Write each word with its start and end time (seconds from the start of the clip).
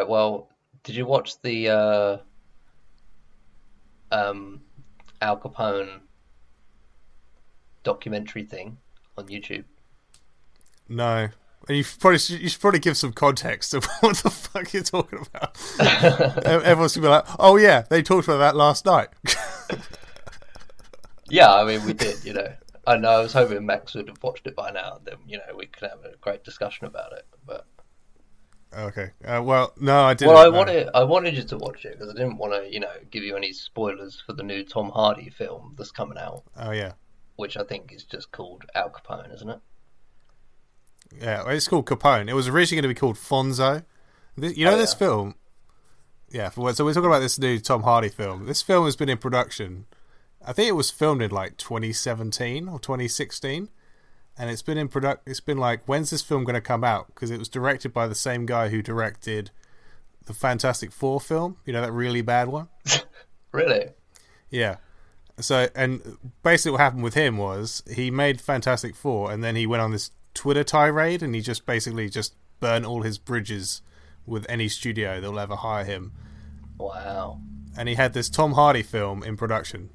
right. 0.00 0.08
Well, 0.08 0.48
did 0.82 0.96
you 0.96 1.06
watch 1.06 1.40
the 1.42 1.68
uh, 1.68 2.16
um, 4.10 4.60
Al 5.20 5.38
Capone 5.38 6.00
documentary 7.82 8.44
thing 8.44 8.78
on 9.16 9.28
YouTube? 9.28 9.64
No. 10.88 11.28
And 11.68 11.76
you 11.76 11.84
probably 11.98 12.18
you 12.36 12.48
should 12.48 12.60
probably 12.60 12.80
give 12.80 12.96
some 12.96 13.12
context 13.12 13.74
of 13.74 13.84
what 14.00 14.16
the 14.16 14.30
fuck 14.30 14.72
you're 14.72 14.82
talking 14.82 15.24
about. 15.32 15.58
Everyone's 16.46 16.96
gonna 16.96 17.06
be 17.06 17.10
like, 17.10 17.26
"Oh 17.38 17.56
yeah, 17.56 17.82
they 17.82 18.02
talked 18.02 18.26
about 18.26 18.38
that 18.38 18.56
last 18.56 18.86
night." 18.86 19.08
Yeah, 21.32 21.54
I 21.54 21.64
mean, 21.64 21.86
we 21.86 21.92
did. 21.92 22.24
You 22.24 22.32
know, 22.32 22.52
I 22.86 22.96
know. 22.96 23.10
I 23.10 23.22
was 23.22 23.32
hoping 23.32 23.64
Max 23.64 23.94
would 23.94 24.08
have 24.08 24.20
watched 24.20 24.48
it 24.48 24.56
by 24.56 24.72
now, 24.72 24.96
and 24.96 25.06
then 25.06 25.14
you 25.28 25.38
know 25.38 25.56
we 25.56 25.66
could 25.66 25.88
have 25.88 26.00
a 26.04 26.16
great 26.20 26.42
discussion 26.42 26.86
about 26.86 27.12
it. 27.12 27.24
But 27.46 27.66
okay. 28.76 29.10
Uh, 29.24 29.42
well, 29.42 29.72
no, 29.80 30.02
I 30.02 30.14
didn't. 30.14 30.34
well, 30.34 30.44
I 30.44 30.48
wanted 30.48 30.88
I 30.94 31.02
wanted 31.04 31.36
you 31.36 31.42
to 31.44 31.58
watch 31.58 31.84
it 31.84 31.92
because 31.98 32.08
I 32.10 32.14
didn't 32.16 32.38
want 32.38 32.52
to, 32.52 32.72
you 32.72 32.80
know, 32.80 32.92
give 33.10 33.22
you 33.24 33.36
any 33.36 33.52
spoilers 33.52 34.22
for 34.24 34.32
the 34.32 34.42
new 34.42 34.64
Tom 34.64 34.90
Hardy 34.90 35.30
film 35.30 35.74
that's 35.76 35.90
coming 35.90 36.18
out, 36.18 36.44
Oh 36.56 36.70
yeah, 36.70 36.92
which 37.36 37.56
I 37.56 37.64
think 37.64 37.92
is 37.92 38.04
just 38.04 38.30
called 38.32 38.64
Al 38.74 38.90
Capone, 38.90 39.34
isn't 39.34 39.48
it? 39.50 39.58
yeah. 41.20 41.48
It's 41.48 41.68
called 41.68 41.86
Capone. 41.86 42.28
It 42.28 42.34
was 42.34 42.48
originally 42.48 42.82
going 42.82 42.94
to 42.94 42.94
be 42.96 43.00
called 43.00 43.16
Fonzo. 43.16 43.84
This, 44.36 44.56
you 44.56 44.64
know 44.64 44.74
Oh, 44.74 44.78
this 44.78 44.92
yeah. 44.92 44.98
film. 44.98 45.34
Yeah. 46.30 46.48
For, 46.50 46.72
so 46.72 46.84
we're 46.84 46.94
talking 46.94 47.08
about 47.10 47.18
this 47.20 47.38
new 47.38 47.58
Tom 47.58 47.82
Hardy 47.82 48.08
film. 48.08 48.46
This 48.46 48.62
film 48.62 48.84
has 48.84 48.96
been 48.96 49.08
in 49.08 49.18
production. 49.18 49.86
I 50.44 50.52
think 50.52 50.68
it 50.68 50.72
was 50.76 50.90
filmed 50.90 51.20
in 51.22 51.30
like 51.30 51.56
2017 51.58 52.68
or 52.68 52.78
2016, 52.78 53.68
and 54.38 54.50
it's 54.50 54.62
been 54.62 54.78
in 54.78 54.88
product. 54.88 55.28
It's 55.28 55.40
been 55.40 55.58
like, 55.58 55.82
when's 55.86 56.10
this 56.10 56.22
film 56.22 56.44
going 56.44 56.54
to 56.54 56.60
come 56.60 56.84
out? 56.84 57.08
Because 57.08 57.30
it 57.30 57.38
was 57.38 57.48
directed 57.48 57.92
by 57.92 58.06
the 58.06 58.14
same 58.14 58.46
guy 58.46 58.68
who 58.68 58.82
directed 58.82 59.50
the 60.26 60.34
Fantastic 60.34 60.92
Four 60.92 61.20
film. 61.20 61.56
You 61.64 61.72
know 61.72 61.80
that 61.80 61.92
really 61.92 62.22
bad 62.22 62.48
one. 62.48 62.68
Really? 63.52 63.88
Yeah. 64.50 64.76
So, 65.40 65.68
and 65.74 66.18
basically 66.42 66.72
what 66.72 66.80
happened 66.80 67.02
with 67.02 67.14
him 67.14 67.36
was 67.36 67.82
he 67.92 68.10
made 68.10 68.40
Fantastic 68.40 68.94
Four, 68.94 69.32
and 69.32 69.42
then 69.42 69.56
he 69.56 69.66
went 69.66 69.82
on 69.82 69.90
this 69.90 70.10
Twitter 70.34 70.64
tirade, 70.64 71.22
and 71.22 71.34
he 71.34 71.40
just 71.40 71.66
basically 71.66 72.08
just 72.08 72.34
burned 72.60 72.86
all 72.86 73.02
his 73.02 73.18
bridges 73.18 73.82
with 74.26 74.46
any 74.48 74.68
studio 74.68 75.20
that'll 75.20 75.40
ever 75.40 75.56
hire 75.56 75.84
him. 75.84 76.12
Wow. 76.78 77.40
And 77.76 77.88
he 77.88 77.94
had 77.94 78.12
this 78.12 78.28
Tom 78.28 78.52
Hardy 78.52 78.82
film 78.82 79.22
in 79.22 79.36
production, 79.36 79.90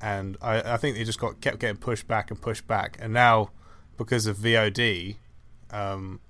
and 0.00 0.36
I, 0.42 0.74
I 0.74 0.76
think 0.76 0.96
he 0.96 1.04
just 1.04 1.20
got 1.20 1.40
kept 1.40 1.60
getting 1.60 1.76
pushed 1.76 2.08
back 2.08 2.30
and 2.30 2.40
pushed 2.40 2.66
back, 2.66 2.98
and 3.00 3.12
now 3.12 3.50
because 4.04 4.26
of 4.26 4.38
VOD, 4.38 5.16
um, 5.70 6.20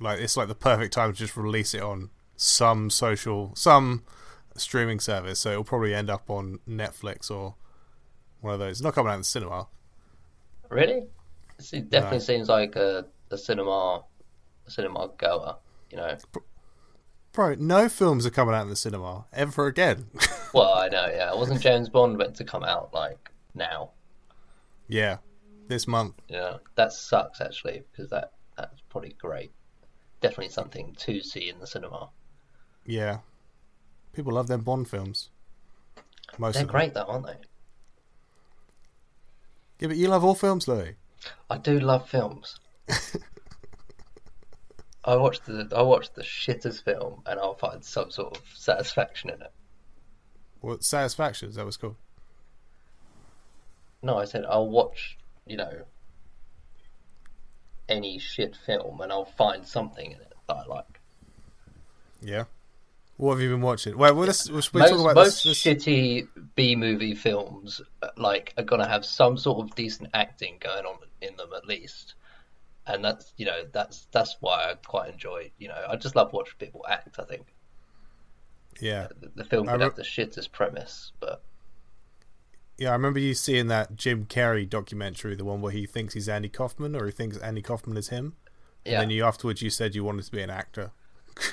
like 0.00 0.18
it's 0.18 0.36
like 0.36 0.48
the 0.48 0.54
perfect 0.54 0.94
time 0.94 1.12
to 1.12 1.18
just 1.18 1.36
release 1.36 1.74
it 1.74 1.82
on 1.82 2.08
some 2.36 2.88
social, 2.90 3.52
some 3.54 4.02
streaming 4.56 4.98
service. 4.98 5.40
So 5.40 5.50
it'll 5.50 5.64
probably 5.64 5.94
end 5.94 6.08
up 6.08 6.30
on 6.30 6.58
Netflix 6.68 7.30
or 7.30 7.54
one 8.40 8.54
of 8.54 8.60
those. 8.60 8.72
It's 8.78 8.82
not 8.82 8.94
coming 8.94 9.10
out 9.10 9.16
in 9.16 9.20
the 9.20 9.24
cinema. 9.24 9.66
Really? 10.70 11.06
It 11.72 11.90
definitely 11.90 12.18
No. 12.18 12.24
seems 12.24 12.48
like 12.48 12.76
a, 12.76 13.04
a 13.30 13.36
cinema 13.38 14.02
a 14.66 14.70
cinema 14.70 15.10
goer, 15.18 15.56
you 15.90 15.98
know. 15.98 16.16
Bro, 17.32 17.56
no 17.58 17.88
films 17.90 18.24
are 18.24 18.30
coming 18.30 18.54
out 18.54 18.62
in 18.62 18.70
the 18.70 18.76
cinema 18.76 19.26
ever 19.32 19.66
again. 19.66 20.06
Well, 20.54 20.72
I 20.72 20.86
know, 20.88 21.06
yeah. 21.12 21.32
It 21.32 21.36
wasn't 21.36 21.60
James 21.60 21.88
Bond 21.88 22.16
meant 22.16 22.36
to 22.36 22.44
come 22.44 22.62
out 22.62 22.94
like 22.94 23.32
now? 23.56 23.90
yeah, 24.86 25.16
this 25.68 25.86
month. 25.86 26.14
Yeah, 26.28 26.56
that 26.74 26.92
sucks 26.92 27.40
actually 27.40 27.82
because 27.90 28.10
that 28.10 28.32
that's 28.56 28.80
probably 28.88 29.14
great. 29.18 29.52
Definitely 30.20 30.50
something 30.50 30.94
to 31.00 31.20
see 31.20 31.48
in 31.48 31.58
the 31.58 31.66
cinema. 31.66 32.08
Yeah, 32.86 33.18
people 34.12 34.32
love 34.32 34.48
their 34.48 34.58
Bond 34.58 34.88
films. 34.88 35.30
Most 36.38 36.54
They're 36.54 36.62
of 36.62 36.68
them. 36.68 36.72
great 36.76 36.94
though, 36.94 37.02
aren't 37.02 37.26
they? 37.26 37.36
Yeah, 39.80 39.88
but 39.88 39.96
you 39.96 40.08
love 40.08 40.24
all 40.24 40.34
films, 40.34 40.68
Louis. 40.68 40.94
I 41.50 41.58
do 41.58 41.78
love 41.80 42.08
films. 42.08 42.56
I 45.04 45.16
watched 45.16 45.44
the 45.46 45.68
I 45.76 45.82
watched 45.82 46.14
the 46.14 46.22
shittest 46.22 46.84
film 46.84 47.22
and 47.26 47.38
I'll 47.38 47.54
find 47.54 47.84
some 47.84 48.10
sort 48.10 48.36
of 48.36 48.42
satisfaction 48.54 49.30
in 49.30 49.42
it. 49.42 49.52
What 50.60 50.82
Satisfaction? 50.82 51.50
Is 51.50 51.56
that 51.56 51.66
was 51.66 51.76
cool. 51.76 51.96
No, 54.02 54.18
I 54.18 54.24
said 54.24 54.44
I'll 54.48 54.68
watch, 54.70 55.18
you 55.46 55.56
know, 55.56 55.84
any 57.88 58.18
shit 58.18 58.56
film 58.56 59.00
and 59.00 59.12
I'll 59.12 59.24
find 59.24 59.66
something 59.66 60.12
in 60.12 60.20
it 60.20 60.32
that 60.48 60.56
I 60.56 60.64
like. 60.66 61.00
Yeah. 62.20 62.44
What 63.16 63.34
have 63.34 63.42
you 63.42 63.50
been 63.50 63.60
watching? 63.60 63.96
Well, 63.96 64.14
well 64.14 64.26
let's, 64.26 64.48
we're 64.48 64.56
most 64.56 64.72
talking 64.72 65.00
about 65.00 65.14
most 65.14 65.44
this. 65.44 65.62
this 65.62 65.84
shitty 65.84 66.26
B 66.56 66.74
movie 66.74 67.14
films 67.14 67.80
uh, 68.02 68.08
like 68.16 68.52
are 68.58 68.64
gonna 68.64 68.88
have 68.88 69.04
some 69.04 69.36
sort 69.36 69.64
of 69.64 69.74
decent 69.76 70.10
acting 70.14 70.56
going 70.58 70.84
on 70.84 70.96
in 71.20 71.36
them 71.36 71.50
at 71.56 71.64
least, 71.64 72.14
and 72.88 73.04
that's 73.04 73.32
you 73.36 73.46
know 73.46 73.62
that's 73.72 74.08
that's 74.10 74.36
why 74.40 74.70
I 74.70 74.74
quite 74.84 75.12
enjoy. 75.12 75.52
You 75.58 75.68
know, 75.68 75.80
I 75.88 75.94
just 75.94 76.16
love 76.16 76.32
watching 76.32 76.56
people 76.58 76.84
act. 76.88 77.20
I 77.20 77.24
think 77.24 77.54
yeah, 78.80 79.06
the, 79.20 79.30
the 79.36 79.44
film 79.44 79.68
could 79.68 79.78
re- 79.78 79.84
have 79.84 79.94
the 79.94 80.02
shittest 80.02 80.50
premise, 80.50 81.12
but 81.20 81.40
yeah. 82.78 82.90
I 82.90 82.92
remember 82.92 83.18
you 83.18 83.34
seeing 83.34 83.68
that 83.68 83.96
Jim 83.96 84.26
Carrey 84.26 84.68
documentary, 84.68 85.34
the 85.34 85.44
one 85.44 85.60
where 85.60 85.72
he 85.72 85.86
thinks 85.86 86.14
he's 86.14 86.28
Andy 86.28 86.48
Kaufman, 86.48 86.96
or 86.96 87.06
he 87.06 87.12
thinks 87.12 87.36
Andy 87.38 87.62
Kaufman 87.62 87.96
is 87.96 88.08
him. 88.08 88.36
yeah, 88.84 88.94
And 88.94 89.02
then 89.02 89.10
you 89.10 89.24
afterwards 89.24 89.62
you 89.62 89.70
said 89.70 89.94
you 89.94 90.04
wanted 90.04 90.24
to 90.24 90.32
be 90.32 90.42
an 90.42 90.50
actor. 90.50 90.92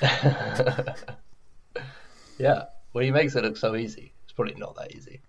yeah. 2.38 2.64
Well, 2.92 3.04
he 3.04 3.10
makes 3.10 3.34
it 3.36 3.44
look 3.44 3.56
so 3.56 3.74
easy. 3.74 4.12
It's 4.24 4.32
probably 4.32 4.54
not 4.54 4.76
that 4.76 4.94
easy. 4.94 5.20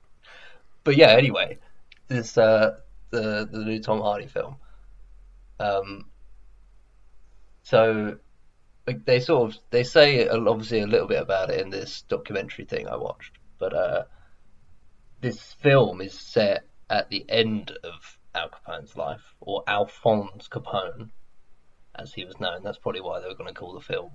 But 0.84 0.98
yeah, 0.98 1.12
anyway, 1.12 1.60
this 2.08 2.38
uh, 2.38 2.78
the 3.10 3.48
the 3.50 3.60
new 3.60 3.80
Tom 3.80 4.02
Hardy 4.02 4.28
film. 4.28 4.58
Um, 5.60 6.06
so 7.64 8.18
like, 8.86 9.06
they 9.06 9.20
sort 9.20 9.52
of 9.52 9.60
they 9.70 9.84
say 9.84 10.28
obviously 10.28 10.82
a 10.82 10.88
little 10.88 11.08
bit 11.08 11.22
about 11.22 11.50
it 11.50 11.62
in 11.62 11.70
this 11.70 12.04
documentary 12.04 12.66
thing 12.66 12.88
I 12.88 12.98
watched, 12.98 13.38
but 13.60 13.74
uh, 13.74 14.04
this 15.24 15.54
film 15.54 16.02
is 16.02 16.14
set 16.14 16.66
at 16.90 17.10
the 17.10 17.26
end 17.30 17.72
of 17.84 18.18
Al 18.36 18.50
Capone's 18.50 18.96
life, 18.96 19.34
or 19.42 19.64
Alphonse 19.68 20.48
Capone, 20.50 21.10
as 21.96 22.14
he 22.14 22.26
was 22.26 22.40
known. 22.40 22.62
That's 22.64 22.78
probably 22.78 23.02
why 23.02 23.20
they 23.20 23.28
were 23.28 23.36
going 23.36 23.48
to 23.54 23.60
call 23.60 23.74
the 23.74 23.82
film 23.82 24.12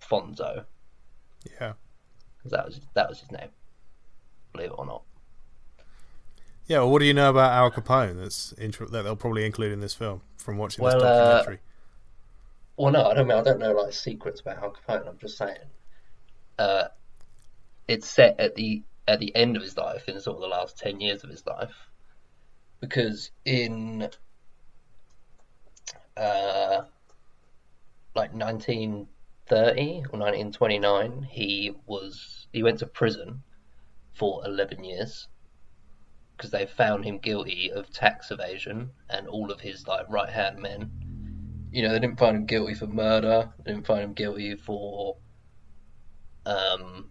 Fonzo 0.00 0.64
Yeah. 1.60 1.74
because 2.38 2.50
that 2.52 2.64
was 2.66 2.80
that 2.94 3.08
was 3.08 3.20
his 3.20 3.30
name. 3.30 3.48
Believe 4.52 4.70
it 4.70 4.74
or 4.78 4.86
not. 4.86 5.02
Yeah, 6.66 6.78
well, 6.78 6.90
what 6.92 7.00
do 7.00 7.04
you 7.04 7.14
know 7.14 7.28
about 7.30 7.52
Al 7.52 7.70
Capone 7.70 8.16
that's 8.16 8.54
intro- 8.54 8.88
that 8.88 9.02
they'll 9.02 9.16
probably 9.16 9.44
include 9.44 9.72
in 9.72 9.80
this 9.80 9.94
film 9.94 10.22
from 10.38 10.56
watching 10.56 10.82
this 10.84 10.94
Well, 10.94 11.02
uh, 11.04 11.32
documentary? 11.38 11.60
Well, 12.76 12.92
no, 12.92 13.04
I 13.04 13.14
don't 13.14 13.28
mean 13.28 13.36
I 13.38 13.42
don't 13.42 13.58
know 13.58 13.72
like 13.72 13.92
secrets 13.92 14.40
about 14.40 14.58
Al 14.62 14.72
Capone. 14.72 15.06
I'm 15.08 15.18
just 15.18 15.36
saying, 15.36 15.58
uh, 16.58 16.84
it's 17.86 18.08
set 18.08 18.40
at 18.40 18.54
the 18.54 18.82
at 19.06 19.20
the 19.20 19.34
end 19.34 19.56
of 19.56 19.62
his 19.62 19.76
life, 19.76 20.08
in 20.08 20.20
sort 20.20 20.36
of 20.36 20.42
the 20.42 20.48
last 20.48 20.78
ten 20.78 21.00
years 21.00 21.24
of 21.24 21.30
his 21.30 21.46
life, 21.46 21.88
because 22.80 23.30
in 23.44 24.08
uh, 26.16 26.82
like 28.14 28.32
1930 28.32 29.82
or 30.10 30.18
1929, 30.18 31.22
he 31.30 31.72
was 31.86 32.46
he 32.52 32.62
went 32.62 32.78
to 32.78 32.86
prison 32.86 33.42
for 34.12 34.42
11 34.46 34.84
years 34.84 35.26
because 36.36 36.50
they 36.50 36.66
found 36.66 37.04
him 37.04 37.18
guilty 37.18 37.70
of 37.72 37.90
tax 37.92 38.30
evasion 38.30 38.90
and 39.10 39.26
all 39.26 39.50
of 39.50 39.60
his 39.60 39.88
like 39.88 40.08
right 40.08 40.30
hand 40.30 40.58
men 40.58 40.90
you 41.74 41.82
know, 41.82 41.92
they 41.92 41.98
didn't 41.98 42.20
find 42.20 42.36
him 42.36 42.46
guilty 42.46 42.74
for 42.74 42.86
murder. 42.86 43.52
They 43.64 43.72
didn't 43.72 43.88
find 43.88 44.04
him 44.04 44.12
guilty 44.12 44.54
for, 44.54 45.16
um, 46.46 47.10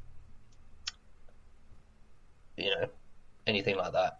you 2.63 2.69
know, 2.71 2.88
anything 3.48 3.75
like 3.77 3.94
that. 3.94 4.19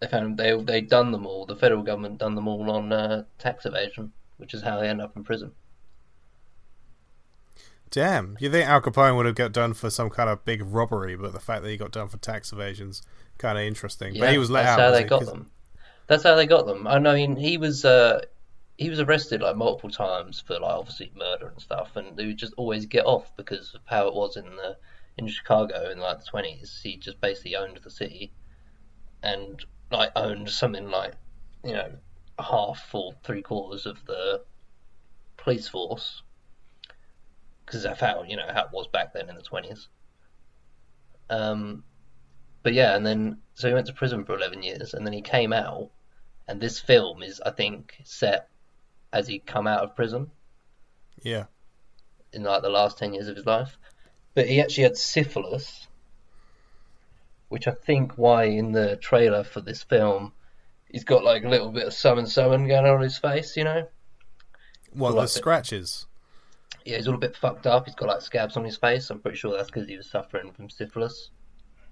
They 0.00 0.08
found. 0.08 0.36
They 0.38 0.60
they 0.62 0.80
done 0.80 1.12
them 1.12 1.26
all. 1.26 1.46
The 1.46 1.56
federal 1.56 1.82
government 1.82 2.18
done 2.18 2.34
them 2.34 2.48
all 2.48 2.70
on 2.70 2.92
uh, 2.92 3.24
tax 3.38 3.66
evasion, 3.66 4.12
which 4.38 4.52
is 4.52 4.62
how 4.62 4.80
they 4.80 4.88
end 4.88 5.00
up 5.00 5.16
in 5.16 5.22
prison. 5.24 5.52
Damn, 7.90 8.36
you 8.40 8.50
think 8.50 8.66
Al 8.66 8.80
Capone 8.80 9.16
would 9.16 9.26
have 9.26 9.34
got 9.34 9.52
done 9.52 9.74
for 9.74 9.90
some 9.90 10.08
kind 10.08 10.30
of 10.30 10.44
big 10.46 10.62
robbery, 10.64 11.14
but 11.14 11.34
the 11.34 11.40
fact 11.40 11.62
that 11.62 11.68
he 11.68 11.76
got 11.76 11.92
done 11.92 12.08
for 12.08 12.16
tax 12.16 12.50
evasion's 12.52 13.02
kind 13.36 13.58
of 13.58 13.64
interesting. 13.64 14.18
but 14.18 14.32
he 14.32 14.38
was 14.38 14.50
let 14.50 14.62
that's 14.62 14.72
out. 14.72 14.80
how 14.80 14.90
they 14.92 15.02
he? 15.02 15.08
got 15.08 15.18
'Cause- 15.20 15.28
them. 15.32 15.50
That's 16.08 16.24
how 16.24 16.34
they 16.34 16.46
got 16.46 16.66
them. 16.66 16.86
I 16.86 16.98
mean, 16.98 17.36
he 17.36 17.58
was 17.58 17.84
uh, 17.84 18.22
he 18.76 18.90
was 18.90 18.98
arrested 18.98 19.40
like 19.40 19.56
multiple 19.56 19.88
times 19.90 20.40
for 20.40 20.54
like 20.54 20.62
obviously 20.74 21.12
murder 21.16 21.48
and 21.48 21.60
stuff, 21.60 21.94
and 21.96 22.16
they 22.16 22.26
would 22.26 22.36
just 22.38 22.54
always 22.56 22.86
get 22.86 23.04
off 23.06 23.34
because 23.36 23.72
of 23.74 23.82
how 23.84 24.08
it 24.08 24.14
was 24.14 24.36
in 24.36 24.44
the 24.44 24.76
in 25.18 25.28
Chicago 25.28 25.90
in 25.90 25.98
like 25.98 26.18
the 26.18 26.24
twenties. 26.24 26.80
He 26.82 26.96
just 26.96 27.20
basically 27.20 27.56
owned 27.56 27.78
the 27.82 27.90
city, 27.90 28.32
and 29.22 29.64
like 29.90 30.10
owned 30.16 30.50
something 30.50 30.88
like 30.88 31.14
you 31.64 31.72
know 31.74 31.92
half 32.38 32.94
or 32.94 33.12
three 33.24 33.42
quarters 33.42 33.86
of 33.86 34.04
the 34.06 34.42
police 35.36 35.68
force 35.68 36.22
because 37.64 37.82
that's 37.82 38.00
how 38.00 38.22
you 38.26 38.36
know 38.36 38.46
how 38.52 38.62
it 38.64 38.70
was 38.72 38.86
back 38.88 39.12
then 39.12 39.28
in 39.28 39.36
the 39.36 39.42
twenties. 39.42 39.88
Um, 41.30 41.84
but 42.62 42.74
yeah, 42.74 42.94
and 42.96 43.04
then 43.04 43.38
so 43.54 43.68
he 43.68 43.74
went 43.74 43.86
to 43.86 43.92
prison 43.92 44.24
for 44.24 44.34
eleven 44.34 44.62
years, 44.62 44.94
and 44.94 45.06
then 45.06 45.12
he 45.12 45.22
came 45.22 45.52
out, 45.52 45.90
and 46.48 46.60
this 46.60 46.78
film 46.80 47.22
is 47.22 47.40
I 47.44 47.50
think 47.50 47.96
set 48.04 48.48
as 49.12 49.26
he 49.26 49.38
come 49.38 49.66
out 49.66 49.82
of 49.82 49.94
prison 49.94 50.30
Yeah. 51.22 51.44
in 52.32 52.42
like 52.44 52.62
the 52.62 52.70
last 52.70 52.98
ten 52.98 53.12
years 53.14 53.28
of 53.28 53.36
his 53.36 53.46
life. 53.46 53.78
But 54.34 54.48
he 54.48 54.60
actually 54.60 54.84
had 54.84 54.96
syphilis, 54.96 55.86
which 57.48 57.68
I 57.68 57.72
think 57.72 58.12
why 58.16 58.44
in 58.44 58.72
the 58.72 58.96
trailer 58.96 59.44
for 59.44 59.60
this 59.60 59.82
film 59.82 60.32
he's 60.92 61.04
got 61.04 61.24
like 61.24 61.44
a 61.44 61.48
little 61.48 61.70
bit 61.70 61.86
of 61.86 61.94
summon 61.94 62.26
summon 62.26 62.68
going 62.68 62.86
on 62.86 63.00
his 63.00 63.18
face, 63.18 63.56
you 63.56 63.64
know. 63.64 63.88
Well, 64.94 65.14
the 65.14 65.26
scratches? 65.26 66.06
Yeah, 66.84 66.96
he's 66.96 67.08
all 67.08 67.14
a 67.14 67.18
bit 67.18 67.36
fucked 67.36 67.66
up. 67.66 67.86
He's 67.86 67.94
got 67.94 68.08
like 68.08 68.22
scabs 68.22 68.56
on 68.56 68.64
his 68.64 68.76
face. 68.76 69.08
I'm 69.10 69.20
pretty 69.20 69.38
sure 69.38 69.56
that's 69.56 69.70
because 69.70 69.88
he 69.88 69.96
was 69.96 70.10
suffering 70.10 70.52
from 70.52 70.68
syphilis. 70.68 71.30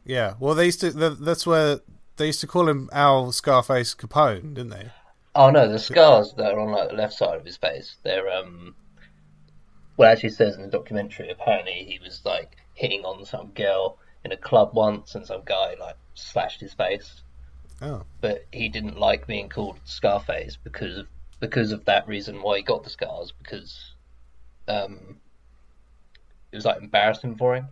Yeah. 0.05 0.35
Well, 0.39 0.55
they 0.55 0.67
used 0.67 0.81
to. 0.81 0.91
that's 0.91 1.47
where 1.47 1.81
they 2.17 2.27
used 2.27 2.41
to 2.41 2.47
call 2.47 2.69
him 2.69 2.89
Al 2.93 3.33
Scarface 3.33 3.95
Capone, 3.95 4.55
didn't 4.55 4.71
they? 4.71 4.91
Oh 5.35 5.51
no, 5.51 5.69
the 5.69 5.79
scars 5.79 6.35
that 6.35 6.53
are 6.53 6.61
on 6.61 6.73
like 6.73 6.89
the 6.89 6.97
left 6.97 7.15
side 7.15 7.37
of 7.37 7.45
his 7.45 7.57
face, 7.57 7.97
they're 8.03 8.29
um 8.31 8.75
well 9.97 10.11
it 10.11 10.15
actually 10.15 10.31
says 10.31 10.57
in 10.57 10.63
the 10.63 10.69
documentary 10.69 11.31
apparently 11.31 11.85
he 11.87 11.99
was 12.03 12.21
like 12.25 12.57
hitting 12.75 13.05
on 13.05 13.25
some 13.25 13.49
girl 13.49 13.99
in 14.25 14.33
a 14.33 14.37
club 14.37 14.71
once 14.75 15.15
and 15.15 15.27
some 15.27 15.43
guy 15.45 15.75
like 15.79 15.97
slashed 16.15 16.61
his 16.61 16.75
face. 16.75 17.23
Oh. 17.83 18.05
But 18.21 18.47
he 18.53 18.69
didn't 18.69 18.99
like 18.99 19.27
being 19.27 19.49
called 19.49 19.81
Scarface 19.85 20.59
because 20.63 20.99
of 20.99 21.07
because 21.41 21.73
of 21.73 21.87
that 21.87 22.07
reason 22.07 22.43
why 22.43 22.59
he 22.59 22.63
got 22.63 22.85
the 22.85 22.91
scars, 22.91 23.33
because 23.43 23.95
um 24.69 25.17
it 26.53 26.57
was 26.57 26.65
like 26.65 26.83
embarrassing 26.83 27.37
for 27.37 27.57
him. 27.57 27.69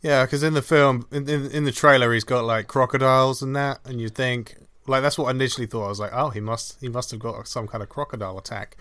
Yeah, 0.00 0.24
because 0.24 0.42
in 0.42 0.54
the 0.54 0.62
film, 0.62 1.06
in, 1.10 1.28
in 1.28 1.50
in 1.50 1.64
the 1.64 1.72
trailer, 1.72 2.12
he's 2.12 2.24
got 2.24 2.44
like 2.44 2.68
crocodiles 2.68 3.42
and 3.42 3.54
that, 3.56 3.80
and 3.84 4.00
you 4.00 4.08
think 4.08 4.56
like 4.86 5.02
that's 5.02 5.18
what 5.18 5.26
I 5.26 5.30
initially 5.32 5.66
thought. 5.66 5.86
I 5.86 5.88
was 5.88 6.00
like, 6.00 6.12
oh, 6.14 6.30
he 6.30 6.40
must 6.40 6.80
he 6.80 6.88
must 6.88 7.10
have 7.10 7.20
got 7.20 7.46
some 7.48 7.66
kind 7.66 7.82
of 7.82 7.88
crocodile 7.88 8.38
attack, 8.38 8.76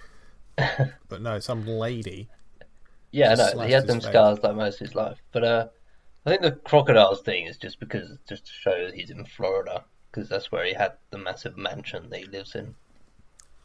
but 1.08 1.22
no, 1.22 1.40
some 1.40 1.66
lady. 1.66 2.30
Yeah, 3.12 3.36
no, 3.36 3.62
he 3.62 3.72
had 3.72 3.88
them 3.88 4.00
face. 4.00 4.10
scars 4.10 4.40
like 4.44 4.56
most 4.56 4.82
of 4.82 4.88
his 4.88 4.96
life. 4.96 5.18
But 5.32 5.44
uh, 5.44 5.68
I 6.26 6.30
think 6.30 6.42
the 6.42 6.52
crocodiles 6.52 7.22
thing 7.22 7.46
is 7.46 7.58
just 7.58 7.80
because 7.80 8.18
just 8.28 8.46
to 8.48 8.52
show 8.52 8.86
that 8.86 8.96
he's 8.96 9.10
in 9.10 9.26
Florida 9.26 9.86
because 10.12 10.30
that's 10.30 10.52
where 10.52 10.66
he 10.66 10.74
had 10.74 10.94
the 11.12 11.18
massive 11.18 11.58
mansion 11.58 12.10
that 12.10 12.20
he 12.20 12.26
lives 12.26 12.56
in. 12.56 12.76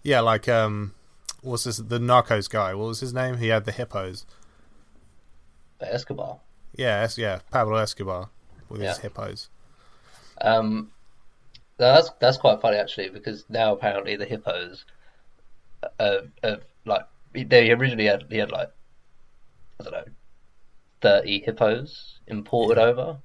Yeah, 0.03 0.21
like 0.21 0.49
um, 0.49 0.95
what's 1.41 1.65
this? 1.65 1.79
The 1.79 1.99
Narcos 1.99 2.49
guy. 2.49 2.75
What 2.75 2.89
was 2.89 3.01
his 3.01 3.15
name? 3.15 3.39
He 3.39 3.49
had 3.49 3.65
the 3.65 3.73
hippos. 3.73 4.27
Escobar. 5.81 6.39
Yeah, 6.77 7.01
es- 7.01 7.19
yeah, 7.19 7.41
Pablo 7.51 7.77
Escobar 7.77 8.31
with 8.69 8.81
his 8.81 8.99
hippos. 8.99 9.49
Um, 10.41 10.91
that's 11.77 12.11
that's 12.21 12.37
quite 12.37 12.61
funny 12.61 12.77
actually 12.77 13.11
because 13.11 13.45
now 13.49 13.73
apparently 13.73 14.17
the 14.17 14.25
hippos, 14.25 14.85
uh, 15.99 16.19
uh 16.43 16.57
like 16.85 17.03
they 17.35 17.71
originally 17.71 18.07
had 18.07 18.25
he 18.31 18.39
had 18.39 18.51
like 18.51 18.69
I 19.81 19.85
don't 19.85 19.93
know, 19.93 20.05
thirty 21.01 21.41
hippos 21.41 22.19
imported 22.27 22.79
over, 22.79 23.19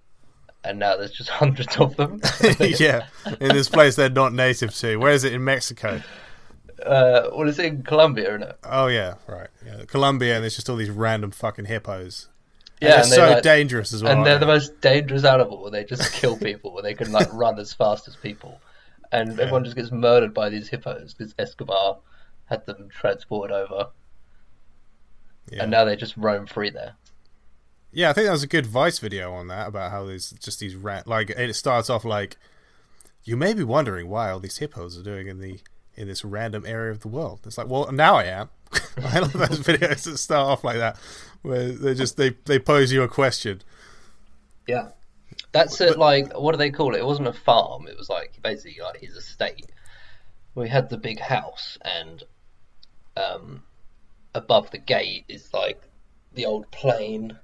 and 0.63 0.79
now 0.79 0.97
there's 0.97 1.11
just 1.11 1.29
hundreds 1.41 1.75
of 1.77 1.95
them. 1.97 2.21
yeah, 2.59 3.07
in 3.39 3.49
this 3.49 3.69
place 3.69 3.95
they're 3.95 4.09
not 4.09 4.33
native 4.33 4.73
to. 4.75 4.97
Where 4.97 5.11
is 5.13 5.23
it 5.23 5.33
in 5.33 5.43
Mexico? 5.43 6.01
uh, 6.85 7.29
well, 7.35 7.47
it's 7.49 7.59
in 7.59 7.81
Colombia, 7.83 8.29
isn't 8.29 8.43
it? 8.43 8.57
Oh 8.63 8.87
yeah, 8.87 9.15
right. 9.27 9.49
Yeah, 9.65 9.85
Colombia, 9.85 10.35
and 10.35 10.43
there's 10.43 10.55
just 10.55 10.69
all 10.69 10.75
these 10.75 10.89
random 10.89 11.31
fucking 11.31 11.65
hippos. 11.65 12.29
Yeah, 12.79 13.01
and 13.01 13.03
and 13.03 13.11
they're 13.11 13.19
they, 13.19 13.25
so 13.29 13.33
like- 13.33 13.43
dangerous 13.43 13.93
as 13.93 14.03
well. 14.03 14.13
and 14.15 14.25
they're 14.25 14.37
the 14.37 14.45
most 14.45 14.79
dangerous 14.81 15.23
animal. 15.25 15.69
They 15.71 15.83
just 15.83 16.13
kill 16.13 16.37
people. 16.37 16.77
and 16.77 16.85
they 16.85 16.93
can 16.93 17.11
like 17.11 17.27
run 17.33 17.57
as 17.59 17.73
fast 17.73 18.07
as 18.07 18.15
people, 18.15 18.61
and 19.11 19.31
everyone 19.39 19.63
just 19.63 19.75
gets 19.75 19.91
murdered 19.91 20.33
by 20.33 20.49
these 20.49 20.69
hippos 20.69 21.13
because 21.15 21.33
Escobar 21.39 21.97
had 22.47 22.65
them 22.65 22.89
transported 22.89 23.55
over, 23.55 23.89
Yeah. 25.49 25.63
and 25.63 25.71
now 25.71 25.85
they 25.85 25.95
just 25.95 26.17
roam 26.17 26.45
free 26.45 26.69
there. 26.69 26.93
Yeah, 27.91 28.09
I 28.09 28.13
think 28.13 28.25
that 28.25 28.31
was 28.33 28.43
a 28.43 28.47
good 28.47 28.65
Vice 28.65 28.99
video 28.99 29.33
on 29.33 29.47
that 29.47 29.67
about 29.67 29.91
how 29.91 30.05
there's 30.05 30.31
just 30.31 30.59
these 30.59 30.75
rat 30.75 31.07
like 31.07 31.29
it 31.29 31.53
starts 31.55 31.89
off 31.89 32.03
like 32.03 32.37
you 33.23 33.37
may 33.37 33.53
be 33.53 33.63
wondering 33.63 34.07
why 34.09 34.29
all 34.29 34.39
these 34.39 34.57
hippos 34.57 34.97
are 34.97 35.03
doing 35.03 35.27
in 35.27 35.39
the 35.39 35.59
in 35.95 36.07
this 36.07 36.23
random 36.23 36.63
area 36.65 36.91
of 36.91 36.99
the 36.99 37.07
world. 37.07 37.39
It's 37.45 37.57
like, 37.57 37.67
well, 37.67 37.91
now 37.91 38.15
I 38.15 38.25
am. 38.25 38.49
I 39.03 39.19
love 39.19 39.33
those 39.33 39.59
videos 39.61 40.03
that 40.03 40.17
start 40.17 40.47
off 40.47 40.63
like 40.63 40.77
that, 40.77 40.97
where 41.41 41.71
they 41.71 41.93
just 41.95 42.17
they 42.17 42.31
they 42.45 42.59
pose 42.59 42.91
you 42.91 43.01
a 43.03 43.07
question. 43.07 43.61
Yeah, 44.67 44.89
that's 45.53 45.79
it. 45.81 45.97
Like, 45.97 46.37
what 46.37 46.51
do 46.51 46.57
they 46.57 46.69
call 46.71 46.93
it? 46.93 46.99
It 46.99 47.05
wasn't 47.05 47.29
a 47.29 47.33
farm. 47.33 47.87
It 47.87 47.97
was 47.97 48.09
like 48.09 48.37
basically 48.43 48.81
like 48.83 48.99
his 48.99 49.15
estate. 49.15 49.71
We 50.55 50.67
had 50.69 50.89
the 50.89 50.97
big 50.97 51.19
house, 51.19 51.77
and 51.83 52.21
um, 53.17 53.63
above 54.35 54.71
the 54.71 54.77
gate 54.79 55.25
is 55.29 55.53
like 55.53 55.81
the 56.33 56.45
old 56.45 56.71
plane, 56.71 57.37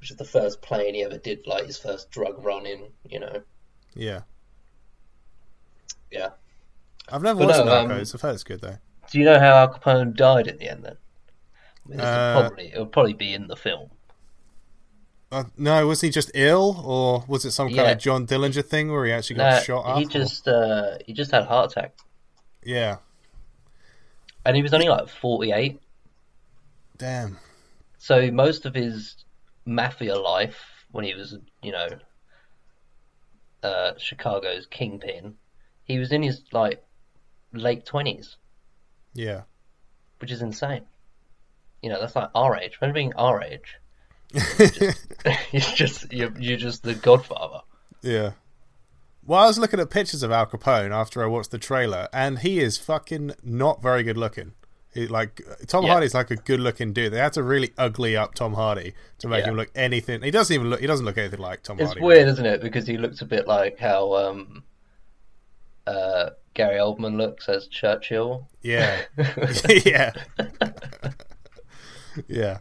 which 0.00 0.10
is 0.10 0.16
the 0.16 0.24
first 0.24 0.62
plane 0.62 0.94
he 0.94 1.04
ever 1.04 1.18
did, 1.18 1.46
like 1.46 1.66
his 1.66 1.78
first 1.78 2.10
drug 2.10 2.44
run 2.44 2.66
in. 2.66 2.92
You 3.08 3.20
know, 3.20 3.42
Yeah, 3.94 4.22
yeah. 6.10 6.30
I've 7.08 7.22
never 7.22 7.38
But 7.38 7.46
watched 7.46 7.64
no, 7.66 7.68
um, 7.68 7.88
Narcos. 7.88 8.14
I've 8.14 8.20
heard 8.20 8.34
it's 8.34 8.44
good 8.44 8.60
though. 8.60 8.78
Do 9.10 9.18
you 9.18 9.24
know 9.24 9.38
how 9.40 9.56
Al 9.56 9.74
Capone 9.74 10.14
died 10.14 10.46
in 10.46 10.58
the 10.58 10.68
end? 10.70 10.84
Then, 10.84 10.96
I 11.86 11.88
mean, 11.88 11.98
Uh, 11.98 12.32
probably 12.32 12.72
it'll 12.72 12.86
probably 12.86 13.14
be 13.14 13.34
in 13.34 13.48
the 13.48 13.56
film. 13.56 13.90
Uh, 15.30 15.44
no, 15.56 15.86
was 15.86 16.00
he 16.00 16.10
just 16.10 16.30
ill, 16.34 16.82
or 16.84 17.24
was 17.28 17.44
it 17.44 17.50
some 17.50 17.70
kind 17.70 17.86
Yeah. 17.86 17.90
of 17.90 17.98
John 17.98 18.26
Dillinger 18.26 18.64
thing 18.64 18.90
where 18.92 19.04
he 19.04 19.12
actually 19.12 19.36
got 19.36 19.52
Nah, 19.52 19.52
shot 19.52 19.84
up? 19.84 19.96
he 19.96 20.04
or- 20.06 20.08
just 20.08 20.48
uh, 20.48 20.98
he 21.06 21.12
just 21.12 21.30
had 21.30 21.42
a 21.42 21.46
heart 21.46 21.70
attack, 21.72 21.94
yeah, 22.64 22.96
and 24.46 24.56
he 24.56 24.62
was 24.62 24.72
only 24.72 24.88
like 24.88 25.08
forty 25.08 25.52
eight. 25.52 25.80
damn. 26.96 27.38
So 27.98 28.30
most 28.30 28.64
of 28.66 28.74
his 28.74 29.16
mafia 29.64 30.16
life, 30.16 30.58
when 30.92 31.04
he 31.04 31.14
was, 31.14 31.36
you 31.62 31.72
know, 31.72 31.88
uh, 33.62 33.92
Chicago's 33.98 34.66
kingpin, 34.66 35.34
he 35.84 35.98
was 35.98 36.12
in 36.12 36.22
his 36.22 36.42
like 36.52 36.84
late 37.52 37.84
twenties, 37.84 38.36
Yeah, 39.14 39.42
which 40.20 40.30
is 40.30 40.40
insane. 40.42 40.82
You 41.82 41.90
know, 41.90 42.00
that's 42.00 42.14
like 42.16 42.30
our 42.34 42.56
age. 42.56 42.78
Imagine 42.80 42.94
being 42.94 43.12
our 43.14 43.42
age. 43.42 43.76
you're 45.52 45.60
just 45.60 46.12
you're, 46.12 46.38
you're 46.38 46.56
just 46.58 46.82
the 46.82 46.94
Godfather. 46.94 47.60
yeah. 48.02 48.32
Well, 49.26 49.40
I 49.42 49.46
was 49.46 49.58
looking 49.58 49.80
at 49.80 49.90
pictures 49.90 50.22
of 50.22 50.30
Al 50.30 50.46
Capone 50.46 50.92
after 50.92 51.22
I 51.22 51.26
watched 51.26 51.50
the 51.50 51.58
trailer, 51.58 52.08
and 52.12 52.38
he 52.38 52.60
is 52.60 52.78
fucking 52.78 53.32
not 53.42 53.82
very 53.82 54.02
good 54.04 54.16
looking. 54.16 54.52
He, 54.94 55.06
like 55.08 55.42
Tom 55.66 55.84
Yeah. 55.84 55.92
Hardy's 55.92 56.14
like 56.14 56.30
a 56.30 56.36
good 56.36 56.60
looking 56.60 56.92
dude. 56.92 57.12
They 57.12 57.18
had 57.18 57.32
to 57.34 57.42
really 57.42 57.72
ugly 57.76 58.16
up 58.16 58.34
Tom 58.34 58.54
Hardy 58.54 58.94
to 59.18 59.28
make 59.28 59.44
Yeah. 59.44 59.50
him 59.50 59.56
look 59.56 59.70
anything. 59.74 60.22
He 60.22 60.30
doesn't 60.30 60.54
even 60.54 60.70
look. 60.70 60.80
He 60.80 60.86
doesn't 60.86 61.04
look 61.04 61.18
anything 61.18 61.40
like 61.40 61.62
Tom 61.64 61.78
It's 61.78 61.86
Hardy. 61.88 62.00
weird, 62.00 62.28
isn't 62.28 62.46
it? 62.46 62.62
Because 62.62 62.86
he 62.86 62.96
looks 62.96 63.20
a 63.20 63.26
bit 63.26 63.46
like 63.46 63.78
how 63.78 64.14
um, 64.14 64.62
uh, 65.86 66.30
Gary 66.54 66.78
Oldman 66.78 67.16
looks 67.18 67.48
as 67.48 67.66
Churchill. 67.66 68.48
Yeah, 68.62 69.02
yeah, 69.84 70.12
yeah. 72.28 72.58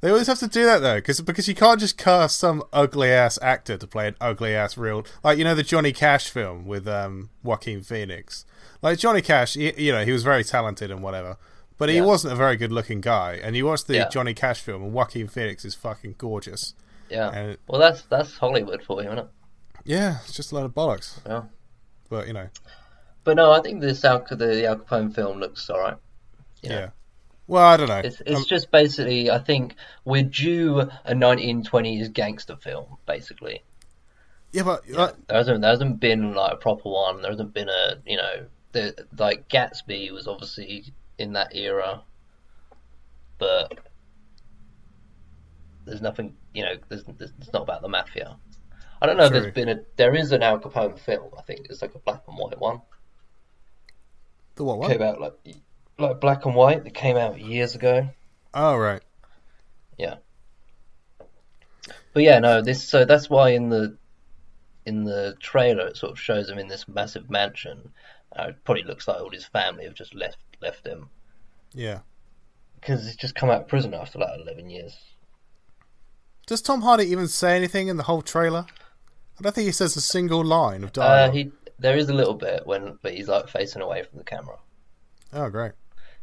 They 0.00 0.10
always 0.10 0.28
have 0.28 0.38
to 0.38 0.46
do 0.48 0.64
that 0.64 0.78
though, 0.78 0.96
because 0.98 1.20
because 1.20 1.48
you 1.48 1.54
can't 1.56 1.80
just 1.80 1.98
cast 1.98 2.38
some 2.38 2.62
ugly 2.72 3.10
ass 3.10 3.38
actor 3.42 3.76
to 3.76 3.86
play 3.86 4.06
an 4.08 4.14
ugly 4.20 4.54
ass 4.54 4.76
real 4.76 5.04
like 5.24 5.38
you 5.38 5.44
know 5.44 5.54
the 5.56 5.64
Johnny 5.64 5.92
Cash 5.92 6.28
film 6.30 6.66
with 6.66 6.86
um 6.86 7.30
Joaquin 7.42 7.82
Phoenix. 7.82 8.44
Like 8.80 8.98
Johnny 8.98 9.22
Cash, 9.22 9.54
he, 9.54 9.72
you 9.76 9.90
know 9.92 10.04
he 10.04 10.12
was 10.12 10.22
very 10.22 10.44
talented 10.44 10.90
and 10.92 11.02
whatever, 11.02 11.36
but 11.78 11.88
he 11.88 11.96
Yeah. 11.96 12.02
wasn't 12.04 12.32
a 12.32 12.36
very 12.36 12.56
good 12.56 12.70
looking 12.70 13.00
guy. 13.00 13.40
And 13.42 13.56
you 13.56 13.66
watch 13.66 13.84
the 13.86 13.96
Yeah. 13.96 14.08
Johnny 14.08 14.34
Cash 14.34 14.60
film, 14.60 14.82
and 14.84 14.92
Joaquin 14.92 15.26
Phoenix 15.26 15.64
is 15.64 15.74
fucking 15.74 16.14
gorgeous. 16.16 16.74
Yeah. 17.10 17.30
And- 17.30 17.58
well, 17.66 17.80
that's 17.80 18.02
that's 18.02 18.36
Hollywood 18.38 18.82
for 18.84 19.02
you, 19.02 19.08
isn't 19.08 19.18
it? 19.18 19.28
Yeah, 19.84 20.18
it's 20.24 20.34
just 20.34 20.52
a 20.52 20.54
load 20.54 20.66
of 20.66 20.74
bollocks. 20.74 21.18
Yeah. 21.26 21.42
But 22.08 22.28
you 22.28 22.34
know, 22.34 22.48
But 23.24 23.34
no, 23.36 23.50
I 23.50 23.60
think 23.62 23.80
this 23.80 24.04
Al 24.04 24.24
the 24.30 24.64
Al 24.64 24.76
Capone 24.76 25.12
film 25.12 25.40
looks 25.40 25.68
alright. 25.68 25.96
yeah. 26.62 26.90
Well, 27.48 27.64
I 27.64 27.76
don't 27.78 27.88
know. 27.88 27.98
It's 27.98 28.20
it's 28.20 28.36
Um, 28.36 28.44
just 28.46 28.70
basically, 28.70 29.30
I 29.30 29.38
think 29.38 29.74
we're 30.04 30.22
due 30.22 30.80
a 30.80 31.14
1920s 31.14 32.12
gangster 32.12 32.56
film, 32.56 32.98
basically. 33.06 33.64
yeah, 34.52 34.62
but 34.62 34.84
uh, 34.94 35.12
There 35.26 35.36
hasn't 35.38 35.62
there 35.62 35.70
hasn't 35.70 35.98
been 35.98 36.34
like 36.34 36.52
a 36.52 36.56
proper 36.56 36.88
one. 36.90 37.22
There 37.22 37.30
hasn't 37.30 37.54
been 37.54 37.68
a 37.70 37.96
you 38.06 38.18
know 38.18 38.46
the 38.72 39.06
like 39.18 39.48
Gatsby 39.48 40.12
was 40.12 40.28
obviously 40.28 40.92
in 41.18 41.32
that 41.32 41.56
era, 41.56 42.02
but 43.38 43.78
there's 45.86 46.02
nothing 46.02 46.36
you 46.54 46.64
know. 46.64 46.74
There's, 46.88 47.04
there's 47.04 47.32
it's 47.40 47.52
not 47.52 47.62
about 47.62 47.80
the 47.82 47.88
mafia. 47.88 48.36
I 49.00 49.06
don't 49.06 49.16
know 49.16 49.24
if 49.24 49.30
True. 49.30 49.40
there's 49.40 49.54
been 49.54 49.68
a 49.70 49.80
there 49.96 50.14
is 50.14 50.32
an 50.32 50.42
Al 50.42 50.58
Capone 50.60 50.98
film. 50.98 51.30
I 51.38 51.42
think 51.42 51.66
it's 51.70 51.80
like 51.80 51.94
a 51.94 51.98
black 51.98 52.24
and 52.28 52.36
white 52.36 52.58
one. 52.60 52.82
the 54.56 54.64
what? 54.64 54.90
Came 54.90 55.00
out 55.02 55.20
like 55.20 55.34
like 55.98 56.20
black 56.20 56.46
and 56.46 56.54
white. 56.54 56.84
That 56.84 56.94
came 56.94 57.16
out 57.16 57.40
years 57.40 57.74
ago. 57.74 58.08
Oh 58.54 58.76
right. 58.76 59.02
Yeah. 59.96 60.16
But 62.14 62.22
yeah, 62.22 62.38
no, 62.38 62.62
this 62.62 62.82
so 62.88 63.04
that's 63.04 63.28
why 63.30 63.50
in 63.50 63.68
the 63.68 63.96
in 64.86 65.04
the 65.04 65.36
trailer 65.40 65.86
it 65.86 65.96
sort 65.96 66.12
of 66.12 66.18
shows 66.20 66.48
him 66.48 66.58
in 66.58 66.68
this 66.68 66.88
massive 66.88 67.28
mansion. 67.30 67.90
Uh, 68.38 68.48
it 68.48 68.56
probably 68.64 68.84
looks 68.84 69.06
like 69.08 69.20
all 69.20 69.30
his 69.30 69.44
family 69.46 69.84
have 69.84 69.94
just 69.94 70.14
left 70.14 70.38
left 70.60 70.86
him 70.86 71.08
Yeah. 71.72 72.00
because 72.80 73.04
he's 73.04 73.16
just 73.16 73.34
come 73.34 73.50
out 73.50 73.62
of 73.62 73.68
prison 73.68 73.94
after 73.94 74.18
like 74.18 74.38
eleven 74.40 74.70
years. 74.70 74.96
Does 76.46 76.62
Tom 76.62 76.80
Hardy 76.82 77.04
even 77.06 77.28
say 77.28 77.56
anything 77.56 77.88
in 77.88 77.96
the 77.96 78.02
whole 78.04 78.22
trailer? 78.22 78.66
I 79.38 79.42
don't 79.42 79.54
think 79.54 79.66
he 79.66 79.72
says 79.72 79.94
a 79.96 80.00
single 80.00 80.44
line 80.44 80.82
of 80.82 80.90
Uh, 80.90 80.92
dialogue. 80.92 81.34
he 81.34 81.52
there 81.78 81.96
is 81.96 82.08
a 82.08 82.14
little 82.14 82.34
bit 82.34 82.66
when, 82.66 82.98
but 83.02 83.14
he's 83.14 83.28
like 83.28 83.48
facing 83.48 83.82
away 83.82 84.02
from 84.02 84.18
the 84.18 84.24
camera. 84.24 84.56
Oh, 85.32 85.48
great. 85.50 85.72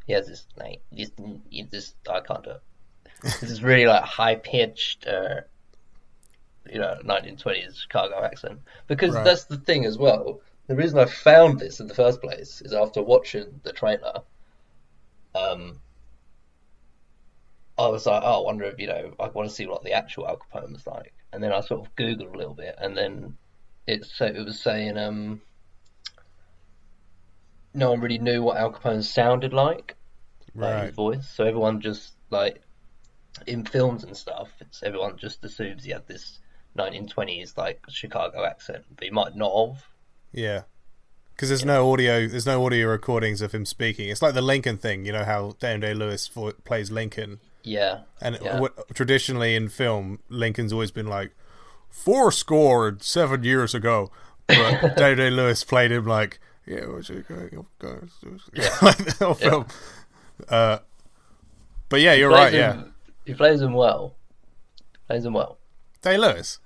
He 0.05 0.13
has 0.13 0.27
this 0.27 0.45
like 0.57 0.81
this, 0.91 1.11
this 1.71 1.93
I 2.09 2.19
can't 2.21 2.43
do 2.43 2.51
it. 2.51 2.61
This 3.23 3.43
is 3.43 3.63
really 3.63 3.87
like 3.87 4.03
high 4.03 4.35
pitched, 4.35 5.07
uh, 5.07 5.41
you 6.71 6.79
know, 6.79 6.97
1920s 7.03 7.75
Chicago 7.77 8.23
accent. 8.23 8.59
Because 8.87 9.15
Right. 9.15 9.23
that's 9.23 9.45
the 9.45 9.57
thing 9.57 9.85
as 9.85 9.97
well. 9.97 10.41
The 10.67 10.75
reason 10.75 10.99
I 10.99 11.05
found 11.05 11.59
this 11.59 11.79
in 11.79 11.87
the 11.87 11.93
first 11.95 12.21
place 12.21 12.61
is 12.61 12.73
after 12.73 13.01
watching 13.01 13.59
the 13.63 13.71
trailer. 13.71 14.21
Um, 15.33 15.79
I 17.77 17.87
was 17.87 18.05
like, 18.05 18.21
oh, 18.23 18.41
I 18.41 18.45
wonder 18.45 18.65
if 18.65 18.79
you 18.79 18.87
know, 18.87 19.13
I 19.19 19.27
want 19.29 19.49
to 19.49 19.55
see 19.55 19.65
what 19.67 19.83
the 19.83 19.93
actual 19.93 20.27
Al 20.27 20.37
Capone 20.37 20.71
was 20.73 20.87
like. 20.87 21.13
And 21.33 21.43
then 21.43 21.51
I 21.51 21.59
sort 21.61 21.85
of 21.85 21.95
googled 21.95 22.33
a 22.33 22.37
little 22.37 22.53
bit, 22.53 22.75
and 22.77 22.95
then 22.95 23.37
it 23.87 24.05
so 24.05 24.25
it 24.25 24.45
was 24.45 24.59
saying 24.59 24.97
um, 24.97 25.41
no 27.75 27.91
one 27.91 27.99
really 28.01 28.17
knew 28.17 28.41
what 28.41 28.57
Al 28.57 28.71
Capone 28.71 29.03
sounded 29.03 29.53
like 29.53 29.95
like 30.55 30.73
Right. 30.73 30.85
his 30.85 30.95
voice. 30.95 31.27
So 31.29 31.43
everyone 31.45 31.81
just 31.81 32.13
like 32.29 32.61
in 33.45 33.65
films 33.65 34.03
and 34.03 34.15
stuff, 34.15 34.49
it's 34.61 34.81
everyone 34.83 35.17
just 35.17 35.43
assumes 35.43 35.83
he 35.83 35.91
had 35.91 36.07
this 36.07 36.39
1920s 36.77 37.57
like 37.57 37.81
Chicago 37.89 38.45
accent, 38.45 38.83
but 38.95 39.03
he 39.03 39.09
might 39.09 39.35
not 39.35 39.67
have. 39.67 39.83
Yeah. 40.31 40.61
Because 41.35 41.49
there's 41.49 41.65
no 41.65 41.91
audio, 41.91 42.27
there's 42.27 42.45
no 42.45 42.65
audio 42.65 42.87
recordings 42.87 43.41
of 43.41 43.51
him 43.53 43.65
speaking. 43.65 44.07
It's 44.09 44.21
like 44.21 44.33
the 44.33 44.41
Lincoln 44.41 44.77
thing, 44.77 45.05
you 45.05 45.11
know 45.11 45.25
how 45.25 45.55
Daniel 45.59 45.81
Day 45.89 45.93
Lewis 45.93 46.27
vo- 46.29 46.53
plays 46.63 46.91
Lincoln, 46.91 47.39
Yeah, 47.63 48.01
and 48.21 48.37
yeah. 48.41 48.59
what, 48.61 48.95
traditionally 48.95 49.53
in 49.55 49.67
film, 49.67 50.19
Lincoln's 50.29 50.71
always 50.71 50.91
been 50.91 51.07
like 51.07 51.31
four 51.89 52.31
score 52.31 52.95
seven 53.01 53.43
years 53.43 53.75
ago, 53.75 54.11
but 54.47 54.95
Daniel 54.97 55.15
Day 55.17 55.29
Lewis 55.29 55.65
played 55.65 55.91
him 55.91 56.05
like 56.05 56.39
yeah, 56.67 56.85
what's 56.87 57.09
it 57.09 57.27
going, 57.27 57.65
like 58.81 58.97
the 58.97 59.15
whole 59.19 59.33
film. 59.33 59.65
Uh, 60.49 60.79
but 61.89 62.01
yeah, 62.01 62.13
you're 62.13 62.29
right. 62.29 62.51
him- 62.53 62.59
Yeah, 62.59 62.83
he 63.25 63.33
plays 63.33 63.61
him 63.61 63.73
well. 63.73 64.15
Plays 65.07 65.25
him 65.25 65.33
well. 65.33 65.57
Day 66.01 66.17
Lewis. 66.17 66.59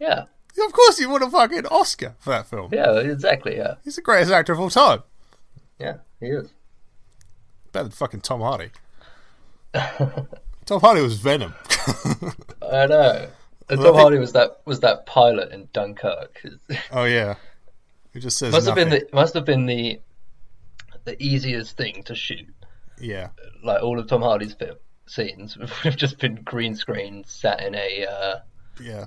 Yeah, 0.00 0.24
Of 0.64 0.72
course, 0.72 0.98
he 0.98 1.06
won 1.06 1.22
a 1.22 1.30
fucking 1.30 1.66
Oscar 1.66 2.14
for 2.18 2.30
that 2.30 2.46
film. 2.46 2.70
yeah, 2.72 2.98
exactly. 3.00 3.56
Yeah, 3.56 3.74
He's 3.84 3.96
the 3.96 4.02
greatest 4.02 4.32
actor 4.32 4.52
of 4.52 4.60
all 4.60 4.70
time. 4.70 5.02
yeah, 5.78 5.98
he 6.20 6.26
is. 6.26 6.48
Better 7.72 7.84
than 7.84 7.92
fucking 7.92 8.20
Tom 8.22 8.40
Hardy. 8.40 8.70
Tom 9.74 10.80
Hardy 10.80 11.02
was 11.02 11.18
Venom. 11.18 11.54
I 12.62 12.86
know. 12.86 13.28
And 13.70 13.78
Tom 13.82 13.94
Hardy 13.96 14.16
was 14.18 14.32
that 14.32 14.62
was 14.64 14.80
that 14.80 15.04
pilot 15.04 15.52
in 15.52 15.68
Dunkirk. 15.74 16.40
oh 16.90 17.04
yeah, 17.04 17.34
he 18.12 18.20
just 18.20 18.38
says 18.38 18.52
must 18.52 18.66
have 18.66 18.74
been 18.74 18.90
the 18.90 19.08
must 19.12 19.34
have 19.34 19.44
been 19.44 19.66
the 19.66 20.00
the 21.04 21.22
easiest 21.22 21.76
thing 21.76 22.02
to 22.04 22.14
shoot. 22.14 22.46
Yeah, 23.00 23.28
Like 23.62 23.82
all 23.82 23.98
of 23.98 24.08
Tom 24.08 24.22
Hardy's 24.22 24.54
film 24.54 24.76
scenes 25.06 25.56
have 25.82 25.96
just 25.96 26.18
been 26.18 26.36
green 26.36 26.74
screen, 26.74 27.24
sat 27.26 27.62
in 27.62 27.74
a 27.74 28.06
uh, 28.06 28.40
yeah. 28.80 29.06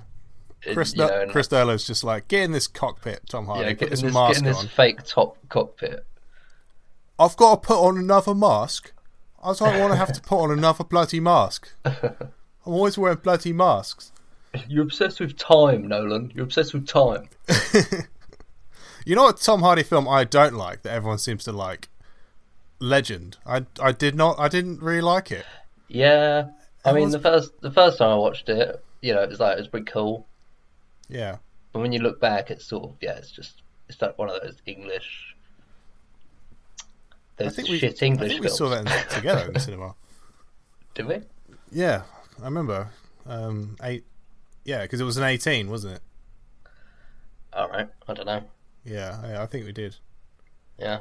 Chris, 0.72 0.94
you 0.94 1.00
know, 1.00 1.26
Chris 1.28 1.48
Darlow's 1.48 1.86
just 1.86 2.04
like 2.04 2.28
get 2.28 2.44
in 2.44 2.52
this 2.52 2.68
cockpit, 2.68 3.22
Tom 3.28 3.46
Hardy. 3.46 3.64
yeah, 3.64 3.70
put 3.70 3.78
getting 3.78 3.90
this 3.90 4.02
this, 4.02 4.14
mask 4.14 4.34
getting 4.34 4.48
this 4.48 4.58
on. 4.58 4.68
fake 4.68 5.02
top 5.02 5.36
cockpit. 5.48 6.06
I've 7.18 7.36
got 7.36 7.62
to 7.62 7.66
put 7.66 7.78
on 7.78 7.98
another 7.98 8.34
mask. 8.34 8.92
I 9.42 9.52
don't 9.54 9.80
want 9.80 9.92
to 9.92 9.96
have 9.96 10.12
to 10.12 10.20
put 10.20 10.38
on 10.38 10.52
another 10.52 10.84
bloody 10.84 11.18
mask. 11.18 11.72
I'm 11.84 12.32
always 12.64 12.96
wearing 12.96 13.18
bloody 13.18 13.52
masks. 13.52 14.12
You're 14.68 14.84
obsessed 14.84 15.18
with 15.18 15.36
time, 15.36 15.88
Nolan. 15.88 16.30
You're 16.34 16.44
obsessed 16.44 16.74
with 16.74 16.86
time. 16.86 17.28
You 19.04 19.16
know 19.16 19.24
what 19.24 19.40
Tom 19.40 19.62
Hardy 19.62 19.82
film 19.82 20.08
I 20.08 20.24
don't 20.24 20.54
like 20.54 20.82
that 20.82 20.92
everyone 20.92 21.18
seems 21.18 21.44
to 21.44 21.52
like? 21.52 21.88
Legend. 22.78 23.36
I 23.46 23.66
I 23.80 23.92
did 23.92 24.14
not. 24.16 24.38
I 24.40 24.48
didn't 24.48 24.80
really 24.82 25.00
like 25.02 25.30
it. 25.30 25.44
Yeah, 25.88 26.46
I 26.84 26.92
mean 26.92 27.04
Everyone's- 27.04 27.12
the 27.12 27.20
first 27.20 27.60
the 27.60 27.70
first 27.70 27.98
time 27.98 28.10
I 28.10 28.14
watched 28.16 28.48
it, 28.48 28.82
you 29.00 29.14
know, 29.14 29.22
it 29.22 29.28
was 29.28 29.38
like 29.40 29.56
it 29.56 29.60
was 29.60 29.68
pretty 29.68 29.86
cool. 29.90 30.26
Yeah. 31.08 31.36
But 31.72 31.80
when 31.80 31.92
you 31.92 32.00
look 32.00 32.20
back, 32.20 32.50
it's 32.50 32.64
sort 32.64 32.84
of 32.84 32.96
yeah, 33.00 33.12
it's 33.16 33.30
just 33.30 33.62
it's 33.88 34.00
like 34.02 34.18
one 34.18 34.30
of 34.30 34.40
those 34.42 34.60
English. 34.66 35.34
I 37.38 37.44
Those 37.44 37.56
think 37.56 37.68
we, 37.68 37.78
shit 37.78 38.02
English 38.02 38.30
I 38.30 38.34
think 38.34 38.44
we 38.44 38.50
saw 38.50 38.68
that 38.68 38.80
in, 38.80 39.14
together 39.16 39.46
in 39.46 39.52
the 39.54 39.60
cinema. 39.60 39.94
Did 40.94 41.06
we? 41.06 41.20
Yeah, 41.70 42.02
I 42.40 42.44
remember. 42.44 42.88
Um, 43.26 43.76
eight. 43.82 44.04
Yeah, 44.64 44.82
because 44.82 45.00
it 45.00 45.04
was 45.04 45.16
an 45.16 45.24
eighteen, 45.24 45.70
wasn't 45.70 45.94
it? 45.94 46.02
All 47.52 47.68
right, 47.68 47.88
I 48.08 48.12
don't 48.14 48.26
know. 48.26 48.42
Yeah, 48.84 49.18
yeah, 49.28 49.42
I 49.42 49.46
think 49.46 49.64
we 49.66 49.72
did. 49.72 49.96
Yeah, 50.78 50.98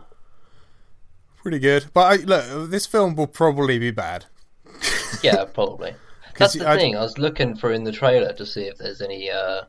Pretty 1.41 1.57
good, 1.59 1.87
but 1.93 2.01
I, 2.01 2.15
look, 2.23 2.69
this 2.69 2.85
film 2.85 3.15
will 3.15 3.25
probably 3.27 3.79
be 3.79 3.89
bad. 3.89 4.25
yeah, 5.23 5.43
probably. 5.45 5.95
That's 6.37 6.53
the 6.53 6.69
I- 6.69 6.77
thing. 6.77 6.95
I 6.95 7.01
was 7.01 7.17
looking 7.17 7.55
for 7.55 7.71
in 7.71 7.83
the 7.83 7.91
trailer 7.91 8.31
to 8.33 8.45
see 8.45 8.63
if 8.65 8.77
there's 8.77 9.01
any. 9.01 9.31
uh 9.31 9.63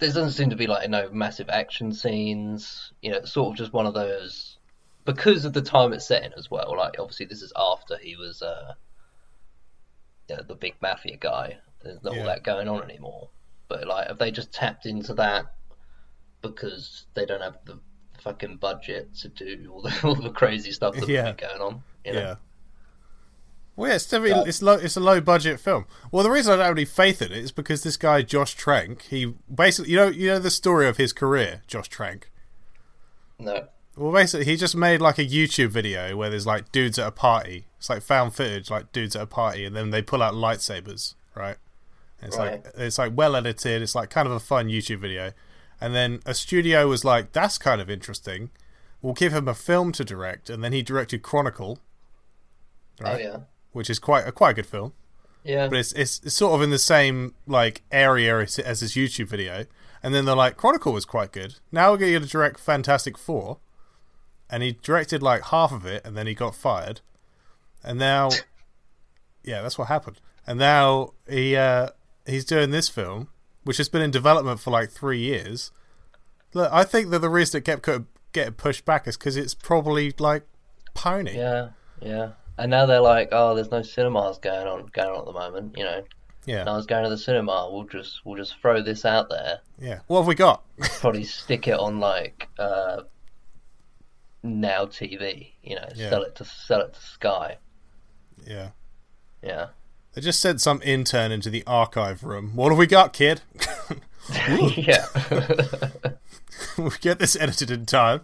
There 0.00 0.08
doesn't 0.08 0.32
seem 0.32 0.50
to 0.50 0.56
be 0.56 0.66
like 0.66 0.88
no 0.90 1.08
massive 1.12 1.48
action 1.48 1.92
scenes. 1.92 2.92
You 3.00 3.12
know, 3.12 3.18
it's 3.18 3.32
sort 3.32 3.52
of 3.52 3.56
just 3.58 3.72
one 3.72 3.86
of 3.86 3.94
those 3.94 4.58
because 5.04 5.44
of 5.44 5.52
the 5.52 5.62
time 5.62 5.92
it's 5.92 6.06
set 6.08 6.24
in 6.24 6.32
as 6.36 6.50
well. 6.50 6.74
Like 6.76 6.96
obviously 6.98 7.26
this 7.26 7.40
is 7.42 7.52
after 7.56 7.96
he 7.98 8.16
was 8.16 8.42
uh 8.42 8.74
yeah, 10.28 10.40
the 10.46 10.54
big 10.56 10.74
mafia 10.82 11.16
guy. 11.16 11.58
There's 11.82 12.02
not 12.02 12.14
Yeah. 12.14 12.20
all 12.22 12.26
that 12.26 12.42
going 12.42 12.68
on 12.68 12.82
anymore. 12.82 13.30
But 13.68 13.86
like, 13.86 14.08
have 14.08 14.18
they 14.18 14.30
just 14.32 14.52
tapped 14.52 14.84
into 14.86 15.14
that 15.14 15.46
because 16.42 17.06
they 17.14 17.26
don't 17.26 17.40
have 17.42 17.58
the 17.64 17.78
fucking 18.20 18.56
budget 18.56 19.14
to 19.16 19.28
do 19.28 19.70
all 19.72 19.82
the 19.82 19.94
all 20.04 20.14
the 20.14 20.30
crazy 20.30 20.72
stuff 20.72 20.94
that's 20.94 21.08
Yeah. 21.08 21.32
going 21.32 21.60
on? 21.60 21.82
You 22.04 22.12
know? 22.14 22.18
Yeah. 22.20 22.34
Well, 23.76 23.90
yeah, 23.90 23.96
it's 23.96 24.06
definitely 24.06 24.48
it's 24.48 24.60
low. 24.60 24.74
It's 24.74 24.96
a 24.96 25.00
low 25.00 25.20
budget 25.20 25.60
film. 25.60 25.86
Well, 26.10 26.24
the 26.24 26.30
reason 26.30 26.52
I 26.52 26.56
don't 26.56 26.64
have 26.66 26.74
any 26.76 26.84
faith 26.84 27.22
in 27.22 27.30
it 27.30 27.38
is 27.38 27.52
because 27.52 27.84
this 27.84 27.96
guy 27.96 28.22
Josh 28.22 28.54
Trank, 28.54 29.02
he 29.02 29.34
basically, 29.54 29.92
you 29.92 29.96
know, 29.98 30.08
you 30.08 30.28
know 30.28 30.40
the 30.40 30.50
story 30.50 30.88
of 30.88 30.96
his 30.96 31.12
career, 31.12 31.62
Josh 31.68 31.88
Trank. 31.88 32.28
No. 33.38 33.68
Well, 33.96 34.12
basically, 34.12 34.46
he 34.46 34.56
just 34.56 34.74
made 34.74 35.00
like 35.00 35.18
a 35.18 35.24
YouTube 35.24 35.68
video 35.68 36.16
where 36.16 36.28
there's 36.30 36.46
like 36.46 36.72
dudes 36.72 36.98
at 36.98 37.06
a 37.06 37.12
party. 37.12 37.66
It's 37.78 37.88
like 37.88 38.02
found 38.02 38.34
footage, 38.34 38.68
like 38.68 38.90
dudes 38.90 39.14
at 39.14 39.22
a 39.22 39.26
party, 39.26 39.64
and 39.64 39.76
then 39.76 39.90
they 39.90 40.02
pull 40.02 40.22
out 40.24 40.34
lightsabers, 40.34 41.14
right? 41.36 41.56
And 42.20 42.28
it's 42.28 42.36
Right. 42.36 42.64
like 42.64 42.74
it's 42.76 42.98
like 42.98 43.12
well 43.14 43.36
edited. 43.36 43.80
It's 43.82 43.94
like 43.94 44.10
kind 44.10 44.26
of 44.26 44.32
a 44.32 44.40
fun 44.40 44.66
YouTube 44.68 44.98
video. 44.98 45.32
And 45.80 45.94
then 45.94 46.20
a 46.26 46.34
studio 46.34 46.88
was 46.88 47.04
like, 47.04 47.32
"That's 47.32 47.58
kind 47.58 47.80
of 47.80 47.88
interesting. 47.88 48.50
We'll 49.00 49.14
give 49.14 49.32
him 49.32 49.46
a 49.48 49.54
film 49.54 49.92
to 49.92 50.04
direct." 50.04 50.50
And 50.50 50.62
then 50.64 50.72
he 50.72 50.82
directed 50.82 51.22
Chronicle, 51.22 51.78
Right? 53.00 53.14
Oh 53.14 53.18
yeah. 53.18 53.36
which 53.72 53.88
is 53.88 53.98
quite 53.98 54.26
a 54.26 54.32
quite 54.32 54.50
a 54.50 54.54
good 54.54 54.66
film. 54.66 54.92
Yeah. 55.44 55.68
but 55.68 55.78
it's, 55.78 55.92
it's 55.92 56.20
it's 56.24 56.34
sort 56.34 56.54
of 56.54 56.62
in 56.62 56.70
the 56.70 56.78
same 56.78 57.34
like 57.46 57.82
area 57.92 58.38
as, 58.40 58.58
as 58.58 58.80
his 58.80 58.92
YouTube 58.94 59.28
video. 59.28 59.66
And 60.02 60.14
then 60.14 60.24
they're 60.24 60.36
like, 60.36 60.56
Chronicle 60.56 60.92
was 60.92 61.04
quite 61.04 61.32
good. 61.32 61.56
Now 61.72 61.90
we're 61.90 61.98
going 61.98 62.20
to 62.22 62.28
direct 62.28 62.60
Fantastic 62.60 63.16
Four, 63.18 63.58
and 64.50 64.62
he 64.62 64.72
directed 64.82 65.22
like 65.22 65.44
half 65.46 65.72
of 65.72 65.86
it, 65.86 66.04
and 66.04 66.16
then 66.16 66.26
he 66.26 66.34
got 66.34 66.54
fired. 66.54 67.00
And 67.82 67.98
now, 67.98 68.30
yeah, 69.44 69.62
that's 69.62 69.76
what 69.78 69.88
happened. 69.88 70.20
And 70.46 70.58
now 70.58 71.14
he 71.28 71.56
uh, 71.56 71.88
he's 72.26 72.44
doing 72.44 72.70
this 72.70 72.88
film, 72.88 73.28
which 73.68 73.76
has 73.76 73.90
been 73.90 74.00
in 74.00 74.10
development 74.10 74.58
for 74.58 74.70
like 74.70 74.90
three 74.90 75.18
years. 75.20 75.70
Look, 76.54 76.72
I 76.72 76.84
think 76.84 77.10
that 77.10 77.18
the 77.18 77.28
reason 77.28 77.58
it 77.58 77.66
kept 77.66 77.86
getting 78.32 78.54
pushed 78.54 78.86
back 78.86 79.06
is 79.06 79.18
because 79.18 79.36
it's 79.36 79.52
probably 79.52 80.14
like 80.18 80.44
pony. 80.94 81.36
Yeah. 81.36 81.68
Yeah. 82.00 82.30
And 82.56 82.70
now 82.70 82.86
they're 82.86 83.02
like, 83.02 83.28
oh, 83.30 83.54
there's 83.54 83.70
no 83.70 83.82
cinemas 83.82 84.38
going 84.38 84.66
on 84.66 84.86
going 84.94 85.10
on 85.10 85.18
at 85.18 85.24
the 85.26 85.32
moment. 85.34 85.76
You 85.76 85.84
know, 85.84 86.02
yeah, 86.46 86.64
no 86.64 86.72
one's 86.72 86.86
going 86.86 87.04
to 87.04 87.10
the 87.10 87.18
cinema. 87.18 87.68
We'll 87.70 87.84
just 87.84 88.22
we'll 88.24 88.38
just 88.38 88.58
throw 88.62 88.80
this 88.82 89.04
out 89.04 89.28
there. 89.28 89.60
yeah. 89.78 89.98
What 90.06 90.20
have 90.20 90.26
we 90.26 90.34
got? 90.34 90.64
Probably 91.00 91.24
stick 91.24 91.68
it 91.68 91.78
on 91.78 92.00
like 92.00 92.48
uh, 92.58 93.02
now 94.42 94.86
TV. 94.86 95.52
You 95.62 95.76
know, 95.76 95.88
Yeah. 95.94 96.08
sell 96.08 96.22
it 96.22 96.34
to 96.36 96.44
sell 96.46 96.80
it 96.80 96.94
to 96.94 97.00
Sky. 97.00 97.58
yeah. 98.46 98.70
Yeah. 99.42 99.66
They 100.18 100.22
just 100.22 100.40
sent 100.40 100.60
some 100.60 100.82
intern 100.84 101.30
into 101.30 101.48
the 101.48 101.62
archive 101.64 102.24
room. 102.24 102.56
What 102.56 102.70
have 102.70 102.78
we 102.78 102.88
got, 102.88 103.12
kid? 103.12 103.40
yeah. 104.76 105.06
we 106.76 106.90
get 107.00 107.20
this 107.20 107.36
edited 107.36 107.70
in 107.70 107.86
time. 107.86 108.22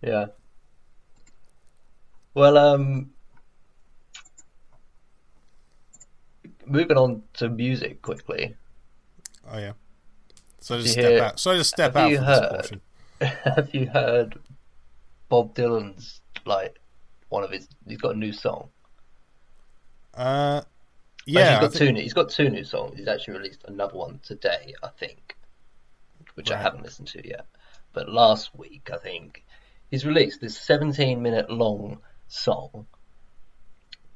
Yeah. 0.00 0.28
Well, 2.32 2.56
um, 2.56 3.10
moving 6.64 6.96
on 6.96 7.24
to 7.34 7.50
music 7.50 8.00
quickly. 8.00 8.56
Oh 9.52 9.58
yeah. 9.58 9.72
So 10.58 10.76
I 10.76 10.80
just 10.80 10.92
step 10.94 11.04
hear- 11.04 11.22
out. 11.22 11.38
So 11.38 11.50
I 11.50 11.56
just 11.58 11.68
step 11.68 11.92
have 11.92 12.04
out 12.04 12.10
you 12.10 12.16
this 12.16 12.26
heard- 12.26 12.50
portion. 12.50 12.80
Have 13.44 13.74
you 13.74 13.88
heard 13.88 14.38
Bob 15.28 15.54
Dylan's 15.54 16.22
like 16.46 16.80
one 17.28 17.44
of 17.44 17.50
his? 17.50 17.68
He's 17.86 17.98
got 17.98 18.14
a 18.14 18.18
new 18.18 18.32
song. 18.32 18.70
Uh, 20.16 20.62
yeah. 21.26 21.50
he's 21.50 21.60
got 21.60 21.72
think- 21.72 21.78
two. 21.88 21.92
New, 21.92 22.02
he's 22.02 22.12
got 22.12 22.28
two 22.30 22.48
new 22.50 22.64
songs. 22.64 22.98
He's 22.98 23.08
actually 23.08 23.38
released 23.38 23.64
another 23.66 23.96
one 23.96 24.20
today, 24.22 24.74
I 24.82 24.88
think, 24.88 25.36
which 26.34 26.50
I 26.50 26.56
haven't 26.58 26.82
listened 26.82 27.08
to 27.08 27.26
yet. 27.26 27.46
But 27.92 28.08
last 28.08 28.54
week, 28.56 28.90
I 28.92 28.96
think 28.96 29.44
he's 29.90 30.04
released 30.04 30.40
this 30.40 30.58
17-minute 30.58 31.50
long 31.50 32.00
song, 32.28 32.86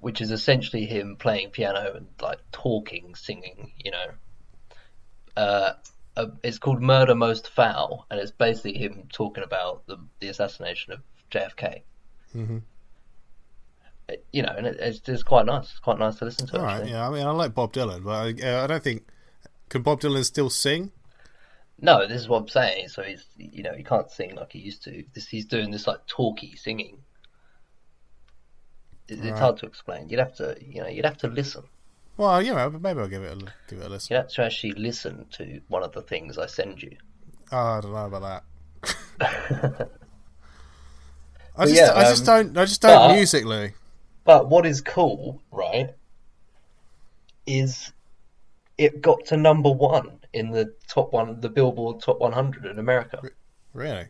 which 0.01 0.21
is 0.21 0.31
essentially 0.31 0.85
him 0.87 1.17
playing 1.17 1.51
piano 1.51 1.93
and 1.95 2.07
like 2.21 2.39
talking, 2.53 3.15
singing. 3.15 3.73
You 3.85 3.93
know, 3.93 4.07
uh, 5.37 5.73
uh, 6.17 6.27
it's 6.43 6.59
called 6.59 6.83
"Murder 6.83 7.15
Most 7.15 7.49
Foul," 7.49 8.07
and 8.11 8.19
it's 8.19 8.33
basically 8.33 8.77
him 8.79 9.05
talking 9.13 9.45
about 9.45 9.87
the 9.87 9.99
the 10.21 10.29
assassination 10.29 10.93
of 10.93 11.01
JFK. 11.31 11.83
Mhm. 12.35 12.63
You 14.33 14.43
know, 14.43 14.55
and 14.57 14.67
it, 14.67 14.77
it's 14.81 15.01
just 15.01 15.25
quite 15.27 15.45
nice. 15.47 15.65
It's 15.71 15.79
quite 15.81 15.99
nice 15.99 16.17
to 16.17 16.25
listen 16.25 16.47
to. 16.49 16.59
All 16.59 16.65
right. 16.65 16.77
actually. 16.77 16.93
Yeah. 16.93 17.09
I 17.09 17.11
mean, 17.13 17.27
I 17.27 17.31
like 17.31 17.55
Bob 17.55 17.73
Dylan, 17.73 18.03
but 18.05 18.43
I, 18.45 18.65
I 18.65 18.67
don't 18.67 18.83
think 18.83 19.07
can 19.69 19.83
Bob 19.83 20.01
Dylan 20.01 20.25
still 20.25 20.49
sing. 20.51 20.93
No, 21.81 22.07
this 22.09 22.21
is 22.21 22.29
what 22.29 22.43
I'm 22.43 22.49
saying. 22.49 22.89
So 22.89 23.03
he's, 23.03 23.25
you 23.37 23.63
know, 23.63 23.73
he 23.75 23.85
can't 23.85 24.11
sing 24.11 24.35
like 24.35 24.53
he 24.53 24.59
used 24.61 24.83
to. 24.85 25.05
This 25.15 25.29
he's 25.29 25.45
doing 25.45 25.71
this 25.71 25.87
like 25.87 26.07
talky 26.07 26.57
singing. 26.57 26.99
It, 29.09 29.19
It's 29.19 29.27
Right. 29.27 29.39
hard 29.39 29.59
to 29.59 29.67
explain. 29.67 30.09
You'd 30.09 30.19
have 30.21 30.35
to, 30.37 30.57
you 30.61 30.83
know, 30.83 30.89
you'd 30.89 31.05
have 31.05 31.19
to 31.19 31.29
listen. 31.29 31.65
Well, 32.17 32.43
you 32.43 32.53
know, 32.55 32.71
maybe 32.71 33.01
I'll 33.01 33.09
give 33.09 33.23
it 33.23 33.33
a 33.43 33.53
give 33.69 33.79
it 33.81 33.87
a 33.87 33.89
listen. 33.89 34.15
You'd 34.15 34.23
have 34.23 34.31
to 34.33 34.43
actually 34.45 34.73
listen 34.73 35.27
to 35.33 35.61
one 35.69 35.83
of 35.83 35.93
the 35.93 36.03
things 36.03 36.37
I 36.39 36.47
send 36.47 36.83
you. 36.83 36.97
Oh, 37.53 37.57
I 37.57 37.81
don't 37.81 37.93
know 37.93 38.07
about 38.07 38.43
that. 39.21 39.89
I 41.57 41.65
just, 41.65 41.77
yeah, 41.77 41.93
I 41.95 42.03
just 42.05 42.29
um, 42.29 42.47
don't, 42.47 42.59
I 42.59 42.65
just 42.65 42.81
don't 42.83 43.09
but- 43.11 43.15
musically. 43.15 43.75
But 44.29 44.51
what 44.51 44.67
is 44.67 44.83
cool, 44.83 45.41
right, 45.51 45.95
is 47.47 47.95
it 48.77 49.01
got 49.01 49.25
to 49.29 49.39
number 49.39 49.71
one 49.71 50.21
in 50.35 50.51
the 50.51 50.75
top 50.87 51.15
one, 51.15 51.41
the 51.41 51.49
Billboard 51.49 52.03
Top 52.03 52.21
100 52.21 52.67
in 52.67 52.79
America. 52.79 53.23
Really? 53.73 54.09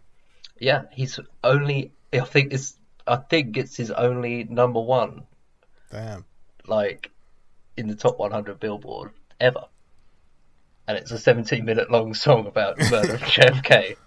Yeah, 0.58 0.86
he's 0.90 1.20
only. 1.44 1.92
I 2.12 2.18
think 2.18 2.52
it's. 2.52 2.76
I 3.06 3.14
think 3.14 3.56
it's 3.56 3.76
his 3.76 3.92
only 3.92 4.42
number 4.42 4.80
one 4.80 5.22
Damn. 5.92 6.24
like 6.66 7.12
in 7.76 7.86
the 7.86 7.94
top 7.94 8.18
100 8.18 8.58
Billboard 8.58 9.12
ever. 9.38 9.66
And 10.88 10.98
it's 10.98 11.12
a 11.12 11.18
17 11.18 11.64
minute 11.64 11.92
long 11.92 12.12
song 12.12 12.48
about 12.48 12.76
the 12.76 12.90
murder 12.90 13.14
of 13.14 13.20
JFK. 13.20 13.94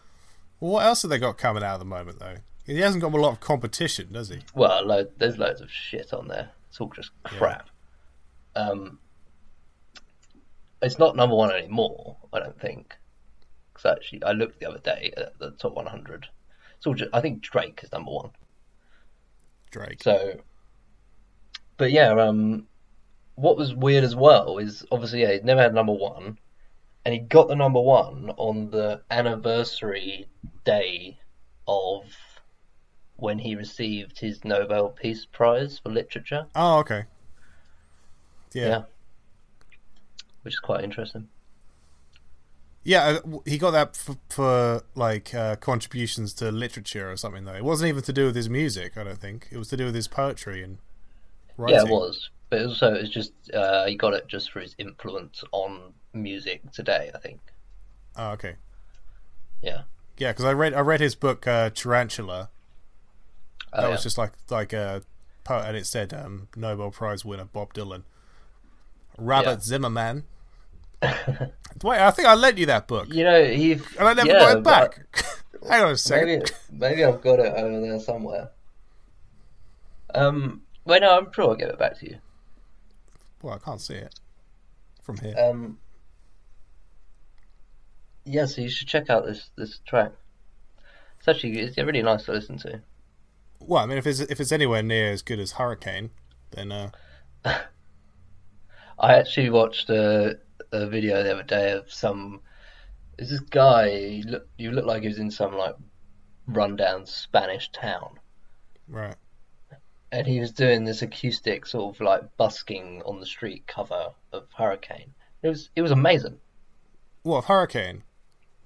Well, 0.60 0.74
what 0.74 0.86
else 0.86 1.02
have 1.02 1.10
they 1.10 1.17
got 1.17 1.39
coming 1.39 1.63
out 1.63 1.74
at 1.74 1.80
the 1.80 1.86
moment, 1.86 2.19
though? 2.19 2.36
He 2.65 2.80
hasn't 2.80 3.02
got 3.02 3.13
a 3.13 3.17
lot 3.17 3.32
of 3.34 3.39
competition, 3.39 4.13
does 4.13 4.30
he? 4.30 4.39
Well, 4.54 4.86
lo- 4.86 5.08
there's 5.17 5.38
loads 5.38 5.62
of 5.62 5.71
shit 5.71 6.13
on 6.13 6.28
there. 6.28 6.52
It's 6.69 6.80
all 6.80 6.91
just 6.95 7.12
crap. 7.24 7.69
Um, 8.56 9.00
it's 10.82 11.00
not 11.00 11.15
number 11.15 11.36
one 11.36 11.52
anymore, 11.52 12.17
I 12.32 12.39
don't 12.39 12.60
think. 12.60 12.95
Because 13.74 13.97
actually, 13.97 14.24
I 14.24 14.32
looked 14.32 14.60
the 14.60 14.69
other 14.69 14.80
day 14.80 15.13
at 15.17 15.38
the 15.39 15.52
top 15.52 15.74
100. 15.74 16.28
It's 16.78 16.88
all 16.88 16.93
just, 16.93 17.10
I 17.13 17.21
think 17.21 17.41
Drake 17.41 17.82
is 17.84 17.91
number 17.91 18.12
one. 18.12 18.32
Drake. 19.71 20.04
So, 20.04 20.39
but 21.78 21.91
yeah, 21.91 22.12
um, 22.12 22.67
what 23.36 23.58
was 23.58 23.74
weird 23.74 24.04
as 24.04 24.15
well 24.15 24.58
is 24.58 24.86
obviously 24.91 25.21
yeah, 25.21 25.32
he'd 25.32 25.45
never 25.45 25.62
had 25.62 25.74
number 25.74 25.93
one, 25.93 26.38
and 27.06 27.13
he 27.13 27.19
got 27.19 27.47
the 27.47 27.56
number 27.56 27.82
one 27.82 28.32
on 28.38 28.69
the 28.69 29.02
anniversary 29.10 30.28
day 30.65 31.17
of 31.67 32.04
when 33.21 33.38
he 33.38 33.55
received 33.55 34.17
his 34.17 34.43
Nobel 34.43 34.89
Peace 34.89 35.27
Prize 35.31 35.77
for 35.77 35.89
literature. 35.89 36.47
Oh, 36.55 36.79
okay. 36.79 37.03
Yeah. 38.51 38.67
Yeah, 38.67 38.81
which 40.41 40.55
is 40.55 40.60
quite 40.60 40.84
interesting. 40.84 41.27
Yeah, 42.84 43.19
uh, 43.23 43.38
he 43.45 43.60
got 43.60 43.71
that 43.71 43.95
for, 43.95 44.17
for 44.29 44.84
like 44.95 45.36
uh, 45.36 45.55
contributions 45.57 46.34
to 46.34 46.51
literature 46.51 47.12
or 47.12 47.15
something. 47.15 47.45
Though 47.45 47.53
it 47.53 47.63
wasn't 47.63 47.89
even 47.89 48.01
to 48.03 48.12
do 48.12 48.25
with 48.25 48.36
his 48.36 48.49
music. 48.49 48.97
I 48.97 49.03
don't 49.03 49.19
think 49.19 49.49
it 49.51 49.57
was 49.57 49.67
to 49.67 49.77
do 49.77 49.86
with 49.86 49.93
his 49.93 50.07
poetry 50.07 50.63
and 50.63 50.79
writing. 51.57 51.75
Yeah, 51.75 51.84
it 51.84 51.91
was, 51.91 52.31
but 52.49 52.65
also 52.65 52.95
it 52.95 53.01
was 53.01 53.12
just 53.12 53.34
uh, 53.53 53.86
he 53.86 53.95
got 53.95 54.15
it 54.15 54.27
just 54.27 54.51
for 54.51 54.62
his 54.62 54.73
influence 54.79 55.43
on 55.51 55.93
music 56.12 56.71
today. 56.71 57.12
I 57.13 57.19
think. 57.19 57.39
Oh, 58.15 58.31
okay. 58.31 58.55
Yeah. 59.62 59.84
Yeah, 60.17 60.31
because 60.31 60.45
I 60.45 60.53
read 60.53 60.73
I 60.73 60.79
read 60.79 61.01
his 61.01 61.13
book 61.13 61.45
uh, 61.45 61.69
Tarantula. 61.69 62.49
Oh, 63.73 63.81
That 63.81 63.88
yeah. 63.88 63.91
was 63.93 64.03
just 64.03 64.17
like 64.17 64.31
like 64.49 64.73
a 64.73 65.03
poet, 65.43 65.65
and 65.67 65.77
it 65.77 65.86
said 65.86 66.13
um, 66.13 66.47
Nobel 66.55 66.91
Prize 66.91 67.23
winner 67.25 67.45
Bob 67.45 67.73
Dylan, 67.73 68.03
Robert 69.17 69.49
Yeah. 69.49 69.60
Zimmerman. 69.60 70.23
Wait, 71.01 71.99
I 71.99 72.12
think 72.12 72.27
I 72.27 72.36
lent 72.36 72.57
you 72.60 72.67
that 72.67 72.88
book, 72.88 73.12
You 73.12 73.23
know 73.23 73.43
he. 73.43 73.71
and 73.73 73.84
I 73.99 74.13
never 74.13 74.27
yeah, 74.27 74.39
got 74.39 74.57
it 74.57 74.63
back. 74.63 75.25
Hang 75.67 75.84
on 75.84 75.91
a 75.91 75.97
second. 75.97 76.27
Maybe 76.27 76.45
maybe 76.71 77.03
I've 77.05 77.21
got 77.21 77.39
it 77.39 77.53
over 77.55 77.81
there 77.81 77.99
somewhere. 77.99 78.51
Um, 80.13 80.62
well, 80.86 80.99
no, 80.99 81.17
I'm 81.17 81.31
sure 81.31 81.45
I'll 81.49 81.55
give 81.55 81.69
it 81.69 81.79
back 81.79 81.97
to 81.99 82.10
you. 82.10 82.17
Well, 83.41 83.55
I 83.55 83.57
can't 83.60 83.81
see 83.81 83.95
it 83.95 84.13
from 85.01 85.17
here. 85.17 85.36
Um, 85.38 85.79
yeah, 88.25 88.45
so 88.45 88.62
you 88.62 88.69
should 88.69 88.88
check 88.88 89.10
out 89.10 89.25
this 89.25 89.49
this 89.55 89.79
track. 89.86 90.12
It's 91.19 91.27
actually 91.27 91.60
it's 91.60 91.77
really 91.77 92.01
nice 92.03 92.23
to 92.25 92.31
listen 92.34 92.57
to. 92.60 92.81
Well, 93.62 93.84
I 93.84 93.88
mean, 93.88 93.97
if 93.97 94.08
it's 94.08 94.19
if 94.19 94.39
it's 94.39 94.52
anywhere 94.52 94.84
near 94.84 95.12
as 95.12 95.21
good 95.21 95.39
as 95.39 95.54
Hurricane, 95.54 96.12
then 96.52 96.71
uh, 96.71 96.91
I 97.45 99.13
actually 99.15 99.50
watched 99.50 99.89
a 99.89 100.38
a 100.71 100.88
video 100.88 101.24
the 101.24 101.34
other 101.34 101.43
day 101.43 101.71
of 101.71 101.91
some. 101.91 102.41
Is 103.17 103.30
this 103.30 103.39
guy? 103.41 103.89
He 103.89 104.24
look, 104.24 104.47
you 104.58 104.71
look 104.71 104.86
like 104.86 105.02
he 105.04 105.08
was 105.08 105.19
in 105.19 105.32
some 105.32 105.54
like 105.56 105.76
rundown 106.47 107.06
Spanish 107.06 107.69
town. 107.71 108.19
right. 108.88 109.15
and 110.12 110.28
he 110.28 110.39
was 110.39 110.52
doing 110.52 110.84
this 110.84 111.02
acoustic 111.02 111.65
sort 111.65 111.95
of 111.95 112.02
like 112.02 112.36
busking 112.38 113.02
on 113.06 113.19
the 113.19 113.26
street 113.26 113.65
cover 113.67 114.08
of 114.34 114.47
Hurricane. 114.58 115.13
It 115.43 115.50
was 115.50 115.69
it 115.76 115.82
was 115.82 115.91
amazing. 115.91 116.38
What 117.24 117.45
Hurricane? 117.45 118.04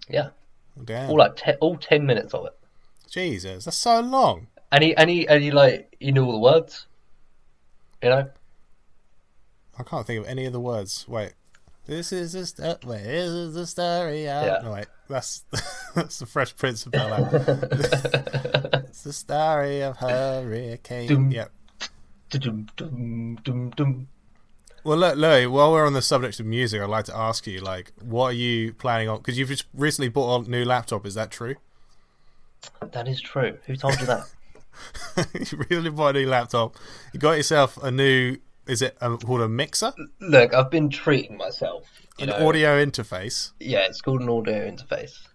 Yeah, 0.10 0.30
Damn. 0.84 1.10
all 1.10 1.18
like 1.18 1.36
te- 1.36 1.54
all 1.62 1.78
ten 1.78 2.06
minutes 2.06 2.34
of 2.34 2.46
it, 2.46 2.54
Jesus, 3.10 3.66
that's 3.66 3.78
so 3.78 4.00
long. 4.00 4.48
And 4.72 4.84
he 4.84 4.96
and 4.96 5.10
he 5.10 5.28
and 5.28 5.44
he 5.44 5.52
like 5.52 5.96
he 6.00 6.12
knew 6.12 6.26
all 6.26 6.34
the 6.34 6.40
words. 6.40 6.88
You 8.02 8.10
know, 8.10 8.30
I 9.78 9.84
can't 9.84 10.06
think 10.06 10.22
of 10.22 10.28
any 10.28 10.46
of 10.46 10.54
the 10.54 10.60
words. 10.60 11.06
Wait. 11.08 11.34
This 11.88 12.12
is 12.12 12.34
the 12.34 12.46
st- 12.48 12.84
wait, 12.84 13.04
this 13.04 13.30
is 13.30 13.54
the 13.54 13.68
story. 13.68 14.28
Of... 14.28 14.46
Yeah. 14.46 14.60
No, 14.64 14.72
wait, 14.72 14.88
that's 15.08 15.44
that's 15.96 16.18
the 16.18 16.26
Fresh 16.26 16.56
Prince 16.56 16.86
of 16.86 16.94
Bel 16.94 17.14
Air. 17.14 17.30
it's 18.90 19.04
the 19.04 19.14
story 19.14 19.82
of 19.82 19.98
Hurricane. 19.98 21.08
Doom. 21.08 21.32
Yep. 21.32 21.52
dum 22.32 22.68
dum 22.76 23.36
dum 23.44 23.70
dum. 23.72 24.08
Well, 24.84 24.98
look, 24.98 25.16
Louis, 25.18 25.48
while 25.48 25.72
we're 25.72 25.86
on 25.86 25.94
the 25.94 26.02
subject 26.02 26.40
of 26.40 26.46
music, 26.46 26.80
I'd 26.80 26.90
like 26.90 27.06
to 27.06 27.16
ask 27.16 27.48
you, 27.48 27.60
like, 27.60 27.92
what 28.02 28.28
are 28.28 28.34
you 28.34 28.72
planning 28.74 29.10
on? 29.10 29.18
Because 29.18 29.38
you've 29.38 29.50
just 29.50 29.66
recently 29.74 30.10
bought 30.10 30.46
a 30.46 30.50
new 30.50 30.64
laptop. 30.64 31.08
Is 31.08 31.16
that 31.16 31.32
true? 31.32 31.56
That 32.92 33.08
is 33.08 33.20
true. 33.20 33.58
Who 33.66 33.76
told 33.76 34.00
you 34.00 34.06
that? 34.06 34.26
you 35.34 35.66
really 35.70 35.90
bought 35.90 36.16
a 36.16 36.20
new 36.20 36.28
laptop. 36.28 36.76
You 37.14 37.20
got 37.20 37.34
yourself 37.34 37.82
a 37.82 37.92
new. 37.92 38.38
Is 38.68 38.82
it 38.82 38.98
um, 39.02 39.18
called 39.20 39.42
a 39.42 39.50
mixer? 39.50 39.94
Look, 40.20 40.54
I've 40.54 40.72
been 40.72 40.90
treating 40.90 41.38
myself. 41.38 41.88
An 42.18 42.30
know, 42.30 42.48
audio 42.48 42.84
interface, 42.84 43.52
yeah, 43.60 43.80
it's 43.80 44.02
called 44.02 44.22
an 44.22 44.30
audio 44.30 44.70
interface. 44.70 45.28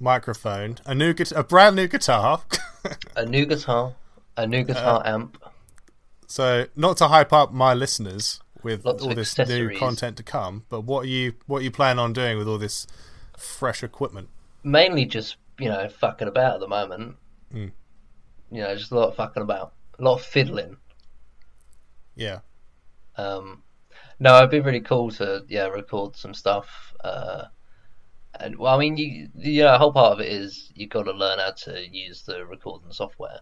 microphone, 0.00 0.78
a 0.84 0.94
new 0.94 1.14
guitar, 1.14 1.40
a 1.40 1.44
brand 1.44 1.76
new 1.76 1.86
guitar. 1.86 2.42
A 3.14 3.26
new 3.26 3.44
guitar, 3.44 3.94
a 4.38 4.46
new 4.46 4.64
guitar 4.64 5.02
amp, 5.04 5.36
so, 6.30 6.66
not 6.76 6.96
to 6.98 7.08
hype 7.08 7.32
up 7.32 7.52
my 7.52 7.74
listeners 7.74 8.40
with 8.62 8.84
Lots 8.84 9.02
all 9.02 9.14
this 9.14 9.36
new 9.36 9.76
content 9.76 10.16
to 10.16 10.22
come, 10.22 10.64
but 10.68 10.82
what 10.82 11.04
are 11.04 11.08
you 11.08 11.34
what 11.46 11.58
are 11.58 11.64
you 11.64 11.72
planning 11.72 11.98
on 11.98 12.12
doing 12.12 12.38
with 12.38 12.46
all 12.46 12.56
this 12.56 12.86
fresh 13.36 13.82
equipment? 13.82 14.28
mainly 14.62 15.06
just 15.06 15.36
you 15.58 15.68
know 15.68 15.88
fucking 15.88 16.28
about 16.28 16.54
at 16.54 16.60
the 16.60 16.68
moment. 16.68 17.16
Mm. 17.52 17.72
You 18.50 18.62
know, 18.62 18.74
just 18.76 18.90
a 18.92 18.96
lot 18.96 19.08
of 19.08 19.16
fucking 19.16 19.42
about, 19.42 19.72
a 19.98 20.02
lot 20.02 20.14
of 20.14 20.22
fiddling. 20.22 20.76
Yeah, 22.16 22.40
Um, 23.16 23.62
no, 24.18 24.36
it'd 24.38 24.50
be 24.50 24.60
really 24.60 24.80
cool 24.80 25.10
to 25.12 25.44
yeah 25.48 25.68
record 25.68 26.16
some 26.16 26.34
stuff. 26.34 26.94
Uh, 27.02 27.44
and 28.38 28.56
well, 28.58 28.74
I 28.74 28.78
mean, 28.78 28.96
you 28.96 29.28
you 29.36 29.62
know, 29.62 29.74
a 29.74 29.78
whole 29.78 29.92
part 29.92 30.12
of 30.12 30.20
it 30.20 30.30
is 30.32 30.70
you've 30.74 30.90
got 30.90 31.04
to 31.04 31.12
learn 31.12 31.38
how 31.38 31.52
to 31.52 31.88
use 31.88 32.22
the 32.22 32.44
recording 32.44 32.92
software, 32.92 33.40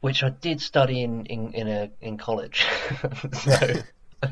which 0.00 0.22
I 0.22 0.30
did 0.30 0.60
study 0.60 1.02
in 1.02 1.26
in 1.26 1.52
in 1.52 1.68
a 1.68 1.90
in 2.00 2.16
college. 2.18 2.66
so, 3.32 3.82
I 4.22 4.30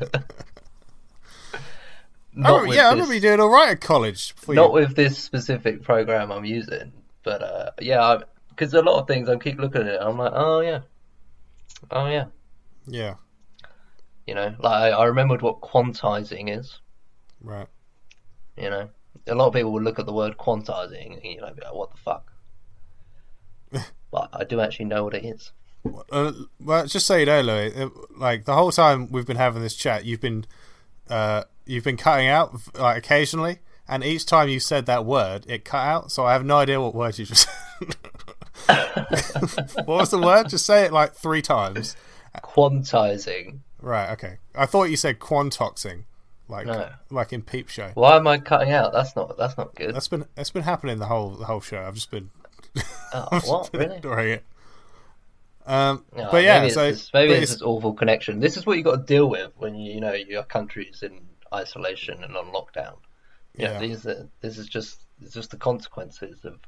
not 2.33 2.61
remember, 2.61 2.67
with 2.67 2.77
yeah, 2.77 2.87
I 2.87 2.91
remember 2.91 3.13
you 3.15 3.19
doing 3.21 3.39
all 3.39 3.49
right 3.49 3.71
at 3.71 3.81
college. 3.81 4.33
not 4.47 4.67
you, 4.67 4.71
with 4.71 4.95
this 4.95 5.17
specific 5.17 5.83
program 5.83 6.31
I'm 6.31 6.45
using, 6.45 6.93
but 7.23 7.41
uh, 7.41 7.71
yeah, 7.81 8.19
because 8.57 8.73
a 8.73 8.81
lot 8.81 8.99
of 8.99 9.07
things 9.07 9.29
I 9.29 9.35
keep 9.37 9.59
looking 9.59 9.81
at 9.81 9.87
it, 9.87 10.01
I'm 10.01 10.17
like, 10.17 10.31
oh 10.33 10.61
yeah, 10.61 10.81
oh 11.91 12.07
yeah, 12.07 12.25
yeah, 12.87 13.15
you 14.25 14.33
know, 14.33 14.55
like 14.59 14.73
I, 14.73 14.89
I 14.89 15.05
remembered 15.05 15.41
what 15.41 15.61
quantizing 15.61 16.57
is. 16.57 16.79
right. 17.41 17.67
You 18.57 18.71
know, 18.71 18.89
a 19.27 19.35
lot 19.35 19.47
of 19.47 19.53
people 19.53 19.71
will 19.71 19.83
look 19.83 19.99
at 19.99 20.07
the 20.07 20.13
word 20.13 20.37
quantizing 20.37 21.13
and 21.13 21.23
you 21.23 21.39
know, 21.39 21.53
be 21.53 21.61
like, 21.61 21.75
what 21.75 21.91
the 21.91 21.97
fuck? 21.97 22.33
but 24.11 24.29
I 24.33 24.43
do 24.43 24.59
actually 24.59 24.85
know 24.85 25.03
what 25.03 25.13
it 25.13 25.23
is. 25.23 25.51
Uh, 26.11 26.31
well, 26.59 26.87
just 26.87 27.05
so 27.05 27.15
you 27.15 27.27
know, 27.27 27.41
Louis, 27.41 27.89
like 28.17 28.45
the 28.45 28.55
whole 28.55 28.71
time 28.71 29.11
we've 29.11 29.27
been 29.27 29.37
having 29.37 29.61
this 29.61 29.75
chat, 29.75 30.05
you've 30.05 30.19
been 30.19 30.45
uh, 31.09 31.43
you've 31.67 31.83
been 31.83 31.97
cutting 31.97 32.27
out 32.27 32.59
like 32.77 32.97
occasionally, 32.97 33.59
and 33.87 34.03
each 34.03 34.25
time 34.25 34.49
you 34.49 34.59
said 34.59 34.87
that 34.87 35.05
word, 35.05 35.45
it 35.47 35.63
cut 35.63 35.85
out. 35.85 36.11
So 36.11 36.25
I 36.25 36.33
have 36.33 36.43
no 36.43 36.57
idea 36.57 36.81
what 36.81 36.95
word 36.95 37.19
you 37.19 37.25
just. 37.25 37.47
what 39.85 39.87
was 39.87 40.09
the 40.11 40.19
word? 40.19 40.49
Just 40.49 40.65
say 40.65 40.83
it 40.85 40.91
like 40.93 41.13
three 41.13 41.41
times. 41.41 41.95
Quantizing. 42.43 43.59
Right. 43.81 44.11
Okay. 44.11 44.37
I 44.55 44.65
thought 44.65 44.85
you 44.85 44.97
said 44.97 45.19
quantoxing, 45.19 46.03
like 46.47 46.65
No. 46.67 46.89
like 47.09 47.31
in 47.33 47.41
Peep 47.41 47.69
Show. 47.69 47.91
Why 47.93 48.15
am 48.17 48.27
I 48.27 48.37
cutting 48.39 48.71
out? 48.71 48.93
That's 48.93 49.15
not. 49.15 49.37
That's 49.37 49.57
not 49.57 49.75
good. 49.75 49.95
That's 49.95 50.07
been 50.07 50.25
that's 50.35 50.49
been 50.51 50.63
happening 50.63 50.99
the 50.99 51.05
whole 51.05 51.31
the 51.31 51.45
whole 51.45 51.61
show. 51.61 51.81
I've 51.81 51.95
just 51.95 52.11
been 52.11 52.29
Oh, 53.13 53.39
what 53.45 53.69
really? 53.73 53.97
ignoring 53.97 54.29
it. 54.33 54.43
Um, 55.65 56.05
No, 56.15 56.29
but 56.31 56.43
yeah, 56.43 56.59
maybe 56.61 56.71
so 56.73 56.83
it's, 56.85 57.01
this, 57.01 57.13
maybe 57.13 57.33
it's 57.33 57.51
this 57.53 57.61
awful 57.61 57.93
connection. 57.93 58.39
This 58.39 58.55
is 58.55 58.65
what 58.65 58.77
you 58.77 58.83
got 58.83 58.95
to 58.95 59.03
deal 59.03 59.29
with 59.29 59.51
when 59.57 59.75
you, 59.75 59.93
you 59.95 59.99
know 60.01 60.13
your 60.13 60.43
country's 60.43 61.03
in 61.03 61.19
isolation 61.53 62.23
and 62.23 62.35
on 62.37 62.45
lockdown. 62.53 62.95
Yeah, 63.55 63.73
Yeah. 63.73 63.79
these 63.79 64.05
are, 64.07 64.29
this 64.41 64.57
is 64.57 64.67
just 64.67 65.01
it's 65.21 65.33
just 65.33 65.51
the 65.51 65.57
consequences 65.57 66.45
of 66.45 66.59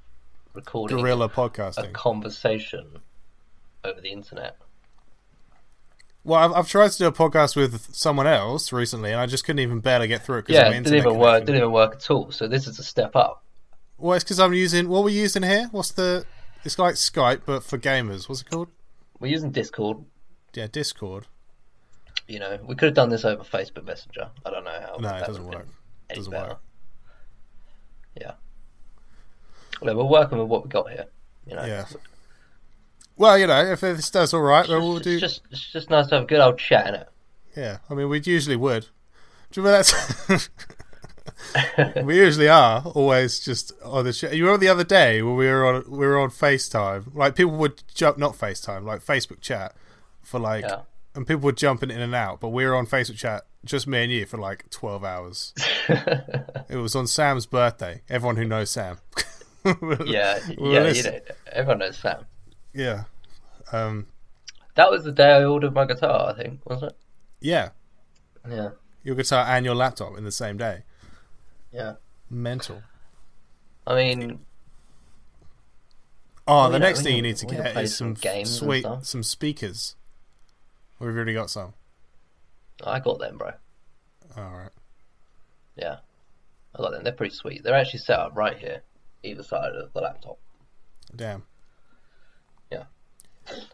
recording 0.54 0.98
guerrilla 0.98 1.26
a 1.26 1.88
conversation 1.94 3.00
over 3.84 4.02
the 4.02 4.12
internet. 4.12 4.58
Well, 6.24 6.40
I've, 6.40 6.52
I've 6.52 6.68
tried 6.68 6.92
to 6.92 6.98
do 6.98 7.06
a 7.08 7.12
podcast 7.12 7.56
with 7.56 7.94
someone 7.96 8.28
else 8.28 8.74
recently, 8.74 9.12
and 9.12 9.22
I 9.22 9.26
just 9.26 9.46
couldn't 9.46 9.60
even 9.60 9.80
barely 9.80 10.08
get 10.08 10.24
through 10.24 10.40
it 10.40 10.42
because 10.48 10.56
Yeah, 10.56 10.70
it 10.70 10.84
didn't 10.84 10.96
even 10.96 11.18
work. 11.18 11.46
Didn't 11.46 11.58
even 11.62 11.72
work 11.72 11.96
at 11.96 12.12
all. 12.12 12.32
So 12.32 12.48
this 12.48 12.68
is 12.68 12.78
a 12.78 12.84
step 12.84 13.16
up. 13.16 13.44
Well, 13.98 14.14
it's 14.16 14.24
because 14.24 14.40
I'm 14.40 14.54
using 14.54 14.90
what 14.90 15.04
we're 15.04 15.10
using 15.10 15.44
here. 15.44 15.68
What's 15.72 15.92
the? 15.92 16.26
It's 16.66 16.78
like 16.78 16.96
Skype, 16.96 17.42
but 17.46 17.64
for 17.64 17.78
gamers. 17.78 18.28
What's 18.28 18.42
it 18.42 18.50
called? 18.50 18.68
We're 19.20 19.32
using 19.32 19.52
Discord. 19.52 19.98
Yeah, 20.54 20.68
Discord. 20.68 21.28
You 22.28 22.40
know, 22.40 22.60
we 22.64 22.76
could 22.76 22.88
have 22.88 22.96
done 22.96 23.10
this 23.10 23.26
over 23.26 23.44
Facebook 23.44 23.86
Messenger. 23.86 24.30
I 24.46 24.50
don't 24.50 24.64
know 24.66 24.72
how. 24.72 24.98
No, 25.00 25.10
it 25.16 25.26
doesn't 25.26 25.46
work. 25.46 25.68
any 26.10 26.18
Doesn't 26.18 26.32
better. 26.32 26.50
work. 26.50 26.60
Yeah. 28.20 28.34
Well, 29.82 29.96
we're 29.96 30.04
working 30.04 30.38
with 30.38 30.48
what 30.48 30.64
we 30.64 30.70
got 30.70 30.90
here. 30.92 31.06
You 31.46 31.56
know. 31.56 31.66
Yeah. 31.66 31.86
Well, 33.18 33.38
you 33.38 33.48
know, 33.48 33.66
if 33.66 33.82
this 33.82 34.10
does 34.10 34.34
all 34.34 34.42
right, 34.42 34.68
then 34.68 34.80
we'll 34.82 34.98
It's 34.98 35.04
do. 35.06 35.20
just 35.20 35.42
it's 35.52 35.72
just 35.72 35.90
nice 35.90 36.08
to 36.08 36.16
have 36.16 36.24
a 36.24 36.28
good 36.28 36.40
old 36.40 36.58
chat 36.58 36.88
in 36.88 36.96
it. 36.96 37.10
Yeah, 37.56 37.78
I 37.90 37.94
mean, 37.94 38.08
we 38.10 38.20
usually 38.22 38.56
would. 38.56 38.88
Do 39.52 39.62
you 39.62 39.66
remember 39.68 39.84
that? 40.28 40.50
we 42.06 42.18
usually 42.18 42.48
are 42.48 42.82
always 42.86 43.40
just 43.40 43.74
on 43.84 44.06
the 44.06 44.14
show. 44.14 44.30
You 44.32 44.46
remember 44.46 44.62
the 44.66 44.70
other 44.72 44.84
day 44.84 45.22
when 45.22 45.36
we 45.36 45.48
were 45.48 45.66
on 45.66 45.84
we 45.90 46.06
were 46.06 46.20
on 46.20 46.30
FaceTime? 46.30 47.14
Like 47.16 47.36
people 47.36 47.54
would 47.54 47.84
jump, 47.94 48.18
not 48.18 48.38
FaceTime, 48.38 48.84
like 48.86 49.04
Facebook 49.04 49.42
chat 49.42 49.74
for 50.22 50.40
like, 50.40 50.64
Yeah. 50.64 50.82
and 51.16 51.26
people 51.28 51.42
would 51.42 51.58
jump 51.58 51.82
in 51.84 51.92
and 51.92 52.14
out. 52.16 52.40
But 52.40 52.50
we 52.50 52.66
were 52.66 52.76
on 52.76 52.86
Facebook 52.86 53.18
chat, 53.18 53.44
just 53.66 53.88
me 53.88 54.04
and 54.04 54.12
you, 54.12 54.26
for 54.26 54.38
like 54.38 54.70
twelve 54.70 55.04
hours. 55.04 55.54
it 56.70 56.76
was 56.78 56.96
on 56.96 57.08
Sam's 57.08 57.46
birthday. 57.48 58.02
Everyone 58.10 58.36
who 58.38 58.46
knows 58.46 58.70
Sam. 58.70 59.00
Yeah, 60.06 60.40
Well, 60.58 60.74
yeah, 60.74 60.88
you 60.92 61.04
know, 61.04 61.20
everyone 61.52 61.80
knows 61.80 61.98
Sam. 61.98 62.26
yeah, 62.74 63.04
um, 63.72 64.08
That 64.76 64.90
was 64.92 65.04
the 65.04 65.12
day 65.12 65.32
I 65.32 65.44
ordered 65.44 65.74
my 65.74 65.86
guitar, 65.86 66.30
I 66.30 66.34
think, 66.42 66.62
wasn't 66.66 66.92
it? 66.94 66.98
yeah. 67.42 67.70
Yeah, 68.50 68.70
Your 69.04 69.16
guitar 69.16 69.46
and 69.48 69.66
your 69.66 69.76
laptop 69.76 70.18
in 70.18 70.24
the 70.24 70.32
same 70.32 70.58
day. 70.58 70.84
yeah. 71.72 71.96
Mental. 72.30 72.82
I 73.86 73.96
mean, 73.96 74.40
Oh, 76.48 76.56
Well, 76.62 76.70
the 76.72 76.80
know, 76.80 76.86
next 76.88 77.02
thing 77.04 77.16
you 77.16 77.22
need 77.22 77.38
to 77.38 77.46
get 77.46 77.76
is 77.78 77.96
some 77.96 78.16
some 78.16 78.46
sweet, 78.46 78.86
some 79.02 79.24
speakers. 79.24 79.96
We've 81.00 81.10
already 81.16 81.34
got 81.34 81.50
some. 81.50 81.74
I 82.84 83.00
got 83.00 83.20
them, 83.20 83.38
bro. 83.38 83.52
All 84.38 84.50
right. 84.50 84.72
Yeah, 85.76 85.98
I 86.76 86.78
got 86.82 86.92
them. 86.92 87.04
They're 87.04 87.14
pretty 87.14 87.36
sweet. 87.36 87.64
They're 87.64 87.76
actually 87.76 88.00
set 88.00 88.20
up 88.20 88.36
right 88.36 88.58
here, 88.58 88.82
either 89.24 89.44
side 89.44 89.76
of 89.76 89.94
the 89.94 90.02
laptop. 90.02 90.40
Damn. 91.16 91.44
Yeah. 92.72 92.84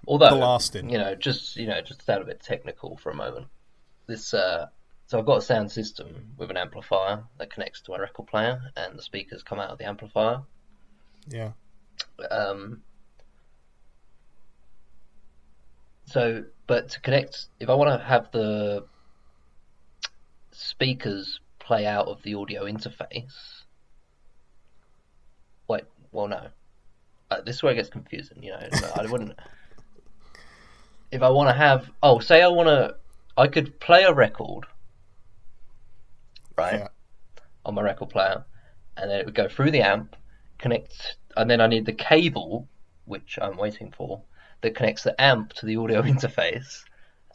Although, 0.07 0.37
Blasted. 0.37 0.89
you 0.89 0.97
know, 0.97 1.15
just 1.15 1.55
you 1.57 1.67
know, 1.67 1.81
just 1.81 1.99
to 1.99 2.05
sound 2.05 2.21
a 2.23 2.25
bit 2.25 2.41
technical 2.41 2.97
for 2.97 3.11
a 3.11 3.15
moment. 3.15 3.47
This, 4.07 4.33
uh, 4.33 4.67
so 5.07 5.19
I've 5.19 5.25
got 5.25 5.37
a 5.37 5.41
sound 5.41 5.71
system 5.71 6.33
with 6.37 6.51
an 6.51 6.57
amplifier 6.57 7.23
that 7.37 7.49
connects 7.49 7.81
to 7.81 7.91
my 7.91 7.97
record 7.97 8.27
player, 8.27 8.71
and 8.75 8.97
the 8.97 9.01
speakers 9.01 9.43
come 9.43 9.59
out 9.59 9.69
of 9.69 9.77
the 9.77 9.85
amplifier. 9.85 10.41
Yeah. 11.27 11.51
Um, 12.29 12.81
so, 16.05 16.45
but 16.67 16.89
to 16.89 16.99
connect, 17.01 17.47
if 17.59 17.69
I 17.69 17.73
want 17.73 17.99
to 17.99 18.05
have 18.05 18.31
the 18.31 18.85
speakers 20.51 21.39
play 21.59 21.85
out 21.85 22.07
of 22.07 22.21
the 22.23 22.35
audio 22.35 22.65
interface, 22.65 23.64
well, 26.15 26.29
no, 26.29 26.47
uh, 27.29 27.41
this 27.41 27.57
is 27.57 27.63
where 27.63 27.73
it 27.73 27.75
gets 27.75 27.89
confusing. 27.89 28.41
You 28.41 28.51
know, 28.51 28.69
I 28.95 29.05
wouldn't. 29.11 29.37
If 31.11 31.21
I 31.21 31.29
want 31.29 31.49
to 31.49 31.53
have, 31.53 31.91
oh, 32.01 32.19
say 32.19 32.41
I 32.41 32.47
want 32.47 32.67
to, 32.67 32.95
I 33.37 33.47
could 33.47 33.79
play 33.81 34.03
a 34.03 34.13
record, 34.13 34.65
right, 36.57 36.79
Yeah. 36.79 36.87
on 37.65 37.75
my 37.75 37.81
record 37.81 38.09
player, 38.09 38.45
and 38.97 39.11
then 39.11 39.19
it 39.19 39.25
would 39.25 39.35
go 39.35 39.49
through 39.49 39.71
the 39.71 39.81
amp, 39.81 40.15
connect, 40.57 41.17
and 41.35 41.49
then 41.49 41.59
I 41.59 41.67
need 41.67 41.85
the 41.85 41.93
cable, 41.93 42.67
which 43.03 43.37
I'm 43.41 43.57
waiting 43.57 43.91
for, 43.91 44.21
that 44.61 44.75
connects 44.75 45.03
the 45.03 45.19
amp 45.21 45.51
to 45.53 45.65
the 45.65 45.75
audio 45.75 46.01
interface, 46.13 46.83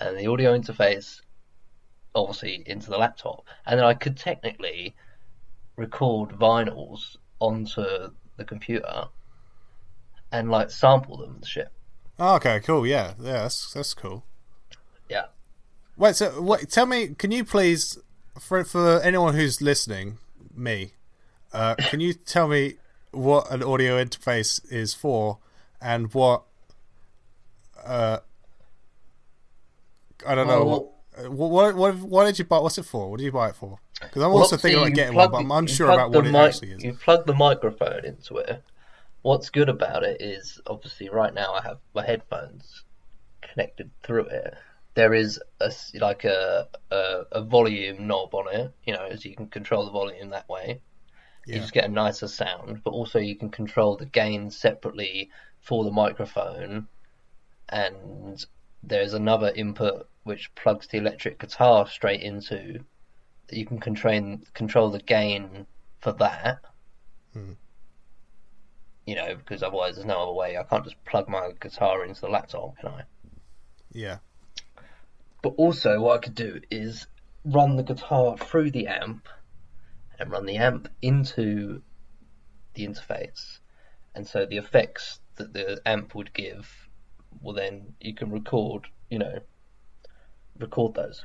and 0.01 0.17
the 0.19 0.27
audio 0.27 0.59
interface 0.59 1.21
obviously 2.15 2.63
into 2.67 2.91
the 2.91 2.99
laptop, 2.99 3.45
and 3.67 3.79
then 3.79 3.87
I 3.87 3.95
could 3.95 4.17
technically 4.17 4.97
record 5.77 6.31
vinyls 6.31 7.17
onto 7.41 8.11
the 8.41 8.45
computer 8.45 9.05
and 10.33 10.51
like 10.51 10.71
sample 10.71 11.19
them 11.19 11.37
and 11.37 11.47
shit. 11.47 11.69
Oh, 12.19 12.35
okay, 12.37 12.61
cool. 12.61 12.87
Yeah, 12.87 13.15
yeah, 13.21 13.43
that's 13.43 13.73
that's 13.73 13.95
cool. 13.95 14.25
Yeah. 15.09 15.27
Wait, 15.97 16.17
so 16.17 16.41
wait, 16.41 16.69
tell 16.69 16.87
me, 16.87 17.15
can 17.17 17.31
you 17.31 17.45
please, 17.45 17.99
for 18.39 18.65
for 18.65 19.01
anyone 19.01 19.35
who's 19.35 19.63
listening, 19.63 20.19
me, 20.55 20.95
uh, 21.53 21.75
can 21.79 22.01
you 22.01 22.13
tell 22.13 22.49
me 22.49 22.75
what 23.13 23.51
an 23.51 23.63
audio 23.63 24.03
interface 24.03 24.61
is 24.73 24.95
for, 24.95 25.39
and 25.81 26.13
what, 26.15 26.43
uh, 27.85 28.19
I 30.27 30.35
don't 30.35 30.47
know 30.47 30.65
what, 30.65 31.31
what, 31.33 31.75
what, 31.75 31.97
what 31.97 32.25
did 32.27 32.39
you 32.39 32.45
buy? 32.45 32.59
What's 32.59 32.79
it 32.79 32.85
for? 32.85 33.11
What 33.11 33.19
did 33.19 33.25
you 33.25 33.33
buy 33.33 33.49
it 33.49 33.57
for? 33.57 33.79
Because 34.01 34.23
I'm 34.23 34.31
Well, 34.31 34.43
also 34.43 34.57
thinking 34.57 34.81
about 34.83 34.95
getting 34.95 35.13
plug 35.15 35.33
one, 35.33 35.49
but 35.49 35.55
I'm 35.55 35.65
unsure 35.65 35.91
about 35.91 36.11
what 36.11 36.27
it 36.27 36.33
mic- 36.33 36.43
actually 36.43 36.73
is. 36.73 36.85
You 36.85 36.95
plug 36.95 37.27
the 37.27 37.35
microphone 37.35 38.05
into 38.05 38.37
it. 38.39 38.63
What's 39.23 39.51
good 39.51 39.69
about 39.69 40.03
it 40.03 40.21
is 40.23 40.61
obviously 40.67 41.11
right 41.11 41.35
now 41.35 41.53
I 41.53 41.63
have 41.63 41.79
my 41.95 42.05
headphones 42.05 42.85
connected 43.43 43.91
through 44.03 44.27
it. 44.27 44.55
There 44.95 45.15
is 45.15 45.41
a 45.61 45.71
like 46.01 46.25
a, 46.25 46.69
a 46.91 47.23
a 47.33 47.43
volume 47.43 48.07
knob 48.07 48.35
on 48.35 48.53
it, 48.53 48.73
you 48.85 48.95
know, 48.95 49.09
so 49.15 49.29
you 49.29 49.37
can 49.37 49.49
control 49.49 49.85
the 49.85 49.91
volume 49.93 50.31
that 50.31 50.49
way. 50.49 50.81
You 51.47 51.57
just 51.57 51.73
get 51.73 51.85
a 51.85 51.89
nicer 51.89 52.29
sound, 52.29 52.83
but 52.85 52.91
also 52.93 53.19
you 53.19 53.35
can 53.35 53.51
control 53.51 53.97
the 53.97 54.07
gain 54.07 54.51
separately 54.51 55.31
for 55.61 55.85
the 55.85 55.91
microphone. 55.91 56.89
And 57.69 58.45
there's 58.83 59.15
another 59.15 59.51
input 59.55 60.09
which 60.23 60.55
plugs 60.55 60.87
the 60.87 60.99
electric 60.99 61.39
guitar 61.39 61.87
straight 61.87 62.23
into 62.23 62.85
you 63.57 63.67
can 63.67 63.79
control 63.79 64.39
control 64.55 64.91
the 64.91 65.01
gain 65.01 65.67
for 66.01 66.13
that. 66.13 66.61
Hmm. 67.33 67.53
You 69.07 69.17
know, 69.17 69.35
because 69.35 69.63
otherwise 69.63 69.97
there's 69.97 70.07
no 70.07 70.23
other 70.23 70.33
way. 70.33 70.57
I 70.57 70.63
can't 70.63 70.85
just 70.85 71.03
plug 71.05 71.29
my 71.29 71.51
guitar 71.61 72.05
into 72.05 72.21
the 72.21 72.29
laptop, 72.29 72.79
can 72.79 72.89
I? 72.91 73.03
Yeah. 73.93 74.19
But 75.43 75.55
also, 75.57 76.01
what 76.01 76.19
I 76.19 76.23
could 76.23 76.35
do 76.35 76.61
is 76.71 77.07
run 77.45 77.77
the 77.77 77.83
guitar 77.83 78.37
through 78.37 78.71
the 78.71 78.87
amp 78.87 79.27
and 80.19 80.31
run 80.31 80.47
the 80.47 80.57
amp 80.57 80.89
into 81.01 81.83
the 82.75 82.87
interface, 82.87 83.59
and 84.15 84.27
so 84.27 84.45
the 84.45 84.59
effects 84.59 85.21
that 85.37 85.53
the 85.55 85.81
amp 85.87 86.15
would 86.15 86.33
give, 86.35 86.89
well, 87.41 87.55
then 87.55 87.95
you 88.01 88.15
can 88.15 88.31
record. 88.31 88.87
You 89.09 89.19
know, 89.19 89.41
record 90.59 90.95
those. 90.95 91.25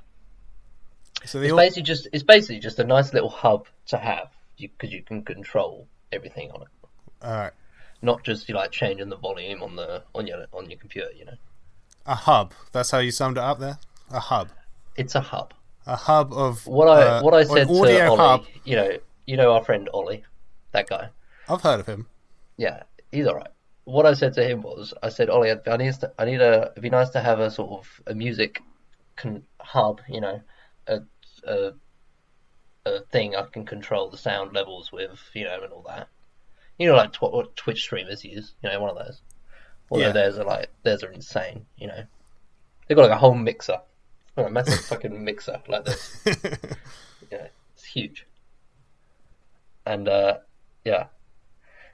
So 1.26 1.42
It's 1.42 1.54
basically 1.54 1.84
just 1.84 2.08
it's 2.14 2.24
basically 2.24 2.60
just 2.60 2.80
a 2.80 2.84
nice 2.84 3.14
little 3.14 3.30
hub 3.30 3.68
to 3.88 3.98
have 3.98 4.30
because 4.58 4.92
you, 4.92 5.02
can 5.02 5.24
control 5.24 5.88
everything 6.12 6.52
on 6.52 6.62
it, 6.62 6.68
all 7.22 7.32
right, 7.32 7.52
not 8.02 8.24
just 8.24 8.48
you 8.48 8.56
like 8.56 8.72
changing 8.72 9.10
the 9.10 9.18
volume 9.18 9.62
on 9.62 9.76
the 9.76 10.04
on 10.14 10.28
your 10.28 10.46
on 10.54 10.70
your 10.70 10.80
computer. 10.80 11.10
You 11.18 11.26
know, 11.26 11.38
a 12.06 12.16
hub. 12.16 12.54
That's 12.72 12.92
how 12.92 13.00
you 13.00 13.12
summed 13.12 13.38
it 13.38 13.44
up 13.44 13.60
there. 13.60 13.80
A 14.12 14.20
hub. 14.20 14.50
it's 14.96 15.16
a 15.16 15.22
hub. 15.22 15.54
A 15.88 15.96
hub 15.96 16.34
of 16.34 16.66
What 16.66 16.88
I 16.88 17.02
uh, 17.02 17.22
what 17.22 17.34
I 17.34 17.44
said 17.44 17.68
to 17.68 17.74
Ollie, 17.74 18.00
hub. 18.00 18.46
you 18.64 18.76
know, 18.76 18.98
you 19.26 19.38
know 19.38 19.52
our 19.52 19.64
friend 19.64 19.90
Ollie, 19.94 20.24
that 20.72 20.88
guy. 20.88 21.10
I've 21.48 21.62
heard 21.62 21.80
of 21.80 21.86
him. 21.86 22.08
Yeah, 22.58 22.84
he's 23.12 23.28
alright. 23.28 23.50
What 23.84 24.06
I 24.08 24.14
said 24.14 24.34
to 24.34 24.44
him 24.44 24.62
was, 24.62 24.96
I 25.04 25.10
said, 25.10 25.30
Ollie, 25.30 25.52
I 25.52 25.78
need 25.78 25.94
to, 25.94 26.12
I 26.18 26.26
need 26.26 26.42
a. 26.42 26.72
It'd 26.72 26.82
be 26.82 26.90
nice 26.90 27.10
to 27.10 27.22
have 27.22 27.40
a 27.40 27.52
sort 27.52 27.72
of 27.72 28.02
a 28.08 28.16
music 28.16 28.62
con- 29.16 29.44
hub, 29.60 30.02
you 30.10 30.22
know, 30.22 30.42
a, 30.88 31.02
a 31.46 31.74
a 32.88 33.00
thing 33.12 33.36
I 33.36 33.44
can 33.44 33.66
control 33.66 34.10
the 34.10 34.18
sound 34.18 34.54
levels 34.54 34.92
with, 34.92 35.20
you 35.34 35.44
know, 35.46 35.64
and 35.64 35.74
all 35.74 35.84
that. 35.88 36.08
You 36.78 36.88
know, 36.88 36.96
like 36.96 37.14
tw- 37.14 37.24
what 37.24 37.56
Twitch 37.56 37.82
streamers 37.82 38.24
use, 38.24 38.54
you 38.62 38.70
know, 38.70 38.80
one 38.80 38.92
of 38.92 38.98
those. 38.98 39.22
Although 39.90 40.08
Yeah. 40.08 40.12
theirs 40.12 40.38
are 40.38 40.44
like 40.44 40.70
theirs 40.84 41.04
are 41.04 41.12
insane, 41.12 41.66
you 41.78 41.88
know. 41.88 42.04
They've 42.88 42.96
got 42.96 43.04
like 43.04 43.12
a 43.12 43.18
whole 43.18 43.34
mixer, 43.34 43.80
like 44.36 44.48
a 44.48 44.50
massive 44.52 44.86
fucking 44.86 45.24
mixer 45.24 45.62
like 45.68 45.86
this. 45.86 46.22
yeah, 47.32 47.48
it's 47.74 47.86
huge. 47.86 48.26
And 49.86 50.08
uh, 50.08 50.40
yeah, 50.84 51.08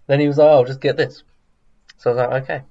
then 0.07 0.19
he 0.19 0.27
was 0.27 0.37
like, 0.37 0.49
"Oh, 0.49 0.65
just 0.65 0.81
get 0.81 0.97
this." 0.97 1.23
So 1.97 2.11
I 2.11 2.13
was 2.13 2.17
like, 2.29 2.43
"Okay." 2.43 2.61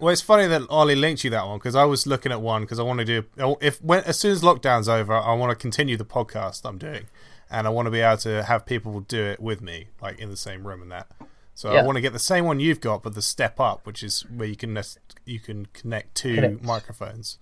Well, 0.00 0.12
it's 0.12 0.22
funny 0.22 0.46
that 0.46 0.62
Ollie 0.70 0.94
linked 0.94 1.24
you 1.24 1.30
that 1.30 1.46
one 1.46 1.58
because 1.58 1.74
I 1.74 1.84
was 1.84 2.06
looking 2.06 2.30
at 2.32 2.40
one 2.40 2.62
because 2.62 2.78
I 2.78 2.82
want 2.82 3.00
to 3.00 3.04
do 3.04 3.24
if 3.60 3.82
when 3.82 4.04
as 4.04 4.18
soon 4.18 4.32
as 4.32 4.42
lockdown's 4.42 4.88
over, 4.88 5.12
I 5.12 5.34
want 5.34 5.50
to 5.50 5.56
continue 5.56 5.96
the 5.96 6.04
podcast 6.04 6.62
I'm 6.64 6.78
doing, 6.78 7.06
and 7.50 7.66
I 7.66 7.70
want 7.70 7.86
to 7.86 7.90
be 7.90 8.00
able 8.00 8.16
to 8.18 8.44
have 8.44 8.64
people 8.66 9.00
do 9.00 9.22
it 9.24 9.40
with 9.40 9.60
me, 9.60 9.88
like 10.00 10.18
in 10.18 10.30
the 10.30 10.36
same 10.36 10.66
room 10.66 10.82
and 10.82 10.92
that. 10.92 11.08
So 11.54 11.70
I 11.70 11.82
want 11.82 11.96
to 11.96 12.00
get 12.00 12.12
the 12.12 12.20
same 12.20 12.44
one 12.44 12.60
you've 12.60 12.80
got, 12.80 13.02
but 13.02 13.16
the 13.16 13.22
step 13.22 13.58
up, 13.58 13.84
which 13.84 14.04
is 14.04 14.20
where 14.30 14.46
you 14.46 14.54
can 14.54 14.78
you 15.24 15.40
can 15.40 15.66
connect 15.72 16.14
two 16.14 16.36
Connect. 16.36 16.62
microphones. 16.62 17.38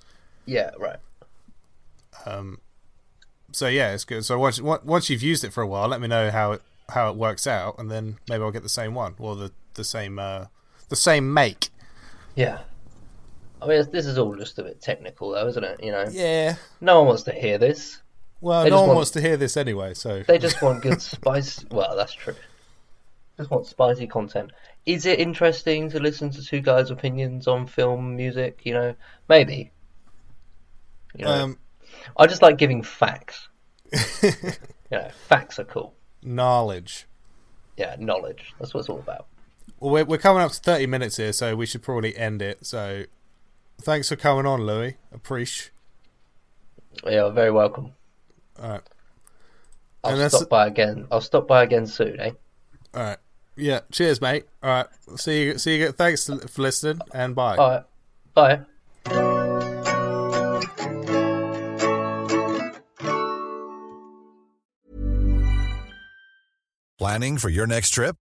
Yeah, 0.47 0.71
right. 0.79 0.97
Um. 2.25 2.61
So 3.53 3.69
yeah, 3.69 3.93
it's 3.93 4.05
good. 4.05 4.25
So 4.25 4.39
once 4.39 4.61
once 4.61 5.11
you've 5.11 5.23
used 5.23 5.45
it 5.45 5.53
for 5.53 5.63
a 5.63 5.67
while, 5.67 5.89
let 5.89 6.01
me 6.01 6.09
know 6.09 6.31
how 6.31 6.53
it 6.53 6.63
how 6.89 7.11
it 7.11 7.17
works 7.17 7.47
out, 7.47 7.79
and 7.79 7.91
then 7.91 8.17
maybe 8.29 8.43
I'll 8.43 8.51
get 8.51 8.63
the 8.63 8.69
same 8.71 8.95
one 8.95 9.15
or 9.19 9.37
the 9.37 9.53
the 9.75 9.85
same 9.85 10.19
uh, 10.19 10.47
the 10.89 10.97
same 10.97 11.35
make. 11.35 11.69
Yeah. 12.37 12.61
I 13.61 13.67
mean, 13.67 13.83
this 13.91 14.07
is 14.07 14.19
all 14.19 14.35
just 14.37 14.59
a 14.59 14.63
bit 14.63 14.81
technical, 14.81 15.31
though, 15.31 15.47
isn't 15.49 15.65
it? 15.65 15.83
You 15.83 15.91
know, 15.93 16.05
Yeah. 16.11 16.57
no 16.81 16.99
one 16.99 17.09
wants 17.09 17.23
to 17.25 17.33
hear 17.33 17.59
this. 17.59 18.01
Well, 18.43 18.65
They 18.65 18.71
no 18.71 18.81
one 18.81 18.89
want- 18.89 18.97
wants 18.99 19.11
to 19.13 19.21
hear 19.21 19.37
this 19.39 19.57
anyway, 19.57 19.95
so 19.95 20.23
They 20.23 20.39
just 20.39 20.61
want 20.63 20.83
good 20.83 21.01
spice. 21.03 21.65
Well, 21.71 21.97
that's 21.97 22.13
true. 22.13 22.35
Just 23.39 23.51
want 23.51 23.67
spicy 23.67 24.07
content. 24.07 24.53
Is 24.85 25.05
it 25.07 25.19
interesting 25.19 25.91
to 25.91 25.99
listen 26.01 26.31
to 26.31 26.43
two 26.43 26.61
guys' 26.61 26.91
opinions 26.91 27.49
on 27.49 27.67
film, 27.67 28.15
music? 28.17 28.61
You 28.65 28.75
know, 28.75 28.95
maybe. 29.29 29.73
You 31.15 31.25
know, 31.25 31.31
um, 31.33 31.59
I 32.17 32.27
just 32.27 32.43
like 32.43 32.57
giving 32.59 32.83
facts. 32.83 33.49
you 34.23 34.31
know, 34.91 35.09
facts 35.29 35.59
are 35.59 35.65
cool. 35.65 35.95
knowledge. 36.23 37.07
Yeah, 37.77 37.97
knowledge. 37.99 38.55
That's 38.59 38.73
what 38.75 38.81
it's 38.81 38.89
all 38.89 38.99
about. 38.99 39.27
Well, 39.81 39.91
we're, 39.93 40.05
we're 40.05 40.19
coming 40.19 40.43
up 40.43 40.53
to 40.53 40.59
30 40.61 40.87
minutes 40.87 41.17
here, 41.19 41.33
so 41.33 41.55
we 41.57 41.67
should 41.67 41.83
probably 41.83 42.17
end 42.17 42.41
it. 42.43 42.65
So, 42.67 43.05
thanks 43.83 44.09
for 44.09 44.17
coming 44.17 44.47
on, 44.47 44.65
Louis. 44.67 44.97
Appreciate. 45.13 45.71
Yeah, 47.05 47.29
very 47.29 47.51
welcome. 47.51 47.93
All 48.63 48.71
right, 48.71 48.81
I'll 50.03 50.13
And 50.13 50.21
that's- 50.21 50.35
stop 50.37 50.49
by 50.49 50.67
again. 50.67 51.07
I'll 51.11 51.21
stop 51.21 51.47
by 51.47 51.63
again 51.63 51.87
soon, 51.87 52.19
eh? 52.19 52.31
all 52.95 53.03
right. 53.03 53.19
Yeah. 53.59 53.81
Cheers, 53.91 54.21
mate. 54.21 54.45
All 54.63 54.69
right. 54.71 54.87
See 55.19 55.45
you. 55.45 55.59
See 55.59 55.79
you. 55.79 55.91
Thanks 55.93 56.27
for 56.27 56.63
listening, 56.63 57.01
and 57.15 57.35
bye. 57.35 57.57
All 57.57 57.71
right. 57.71 57.85
Bye. 58.35 59.67
Planning 66.99 67.39
for 67.39 67.49
your 67.51 67.67
next 67.67 67.91
trip? 67.91 68.17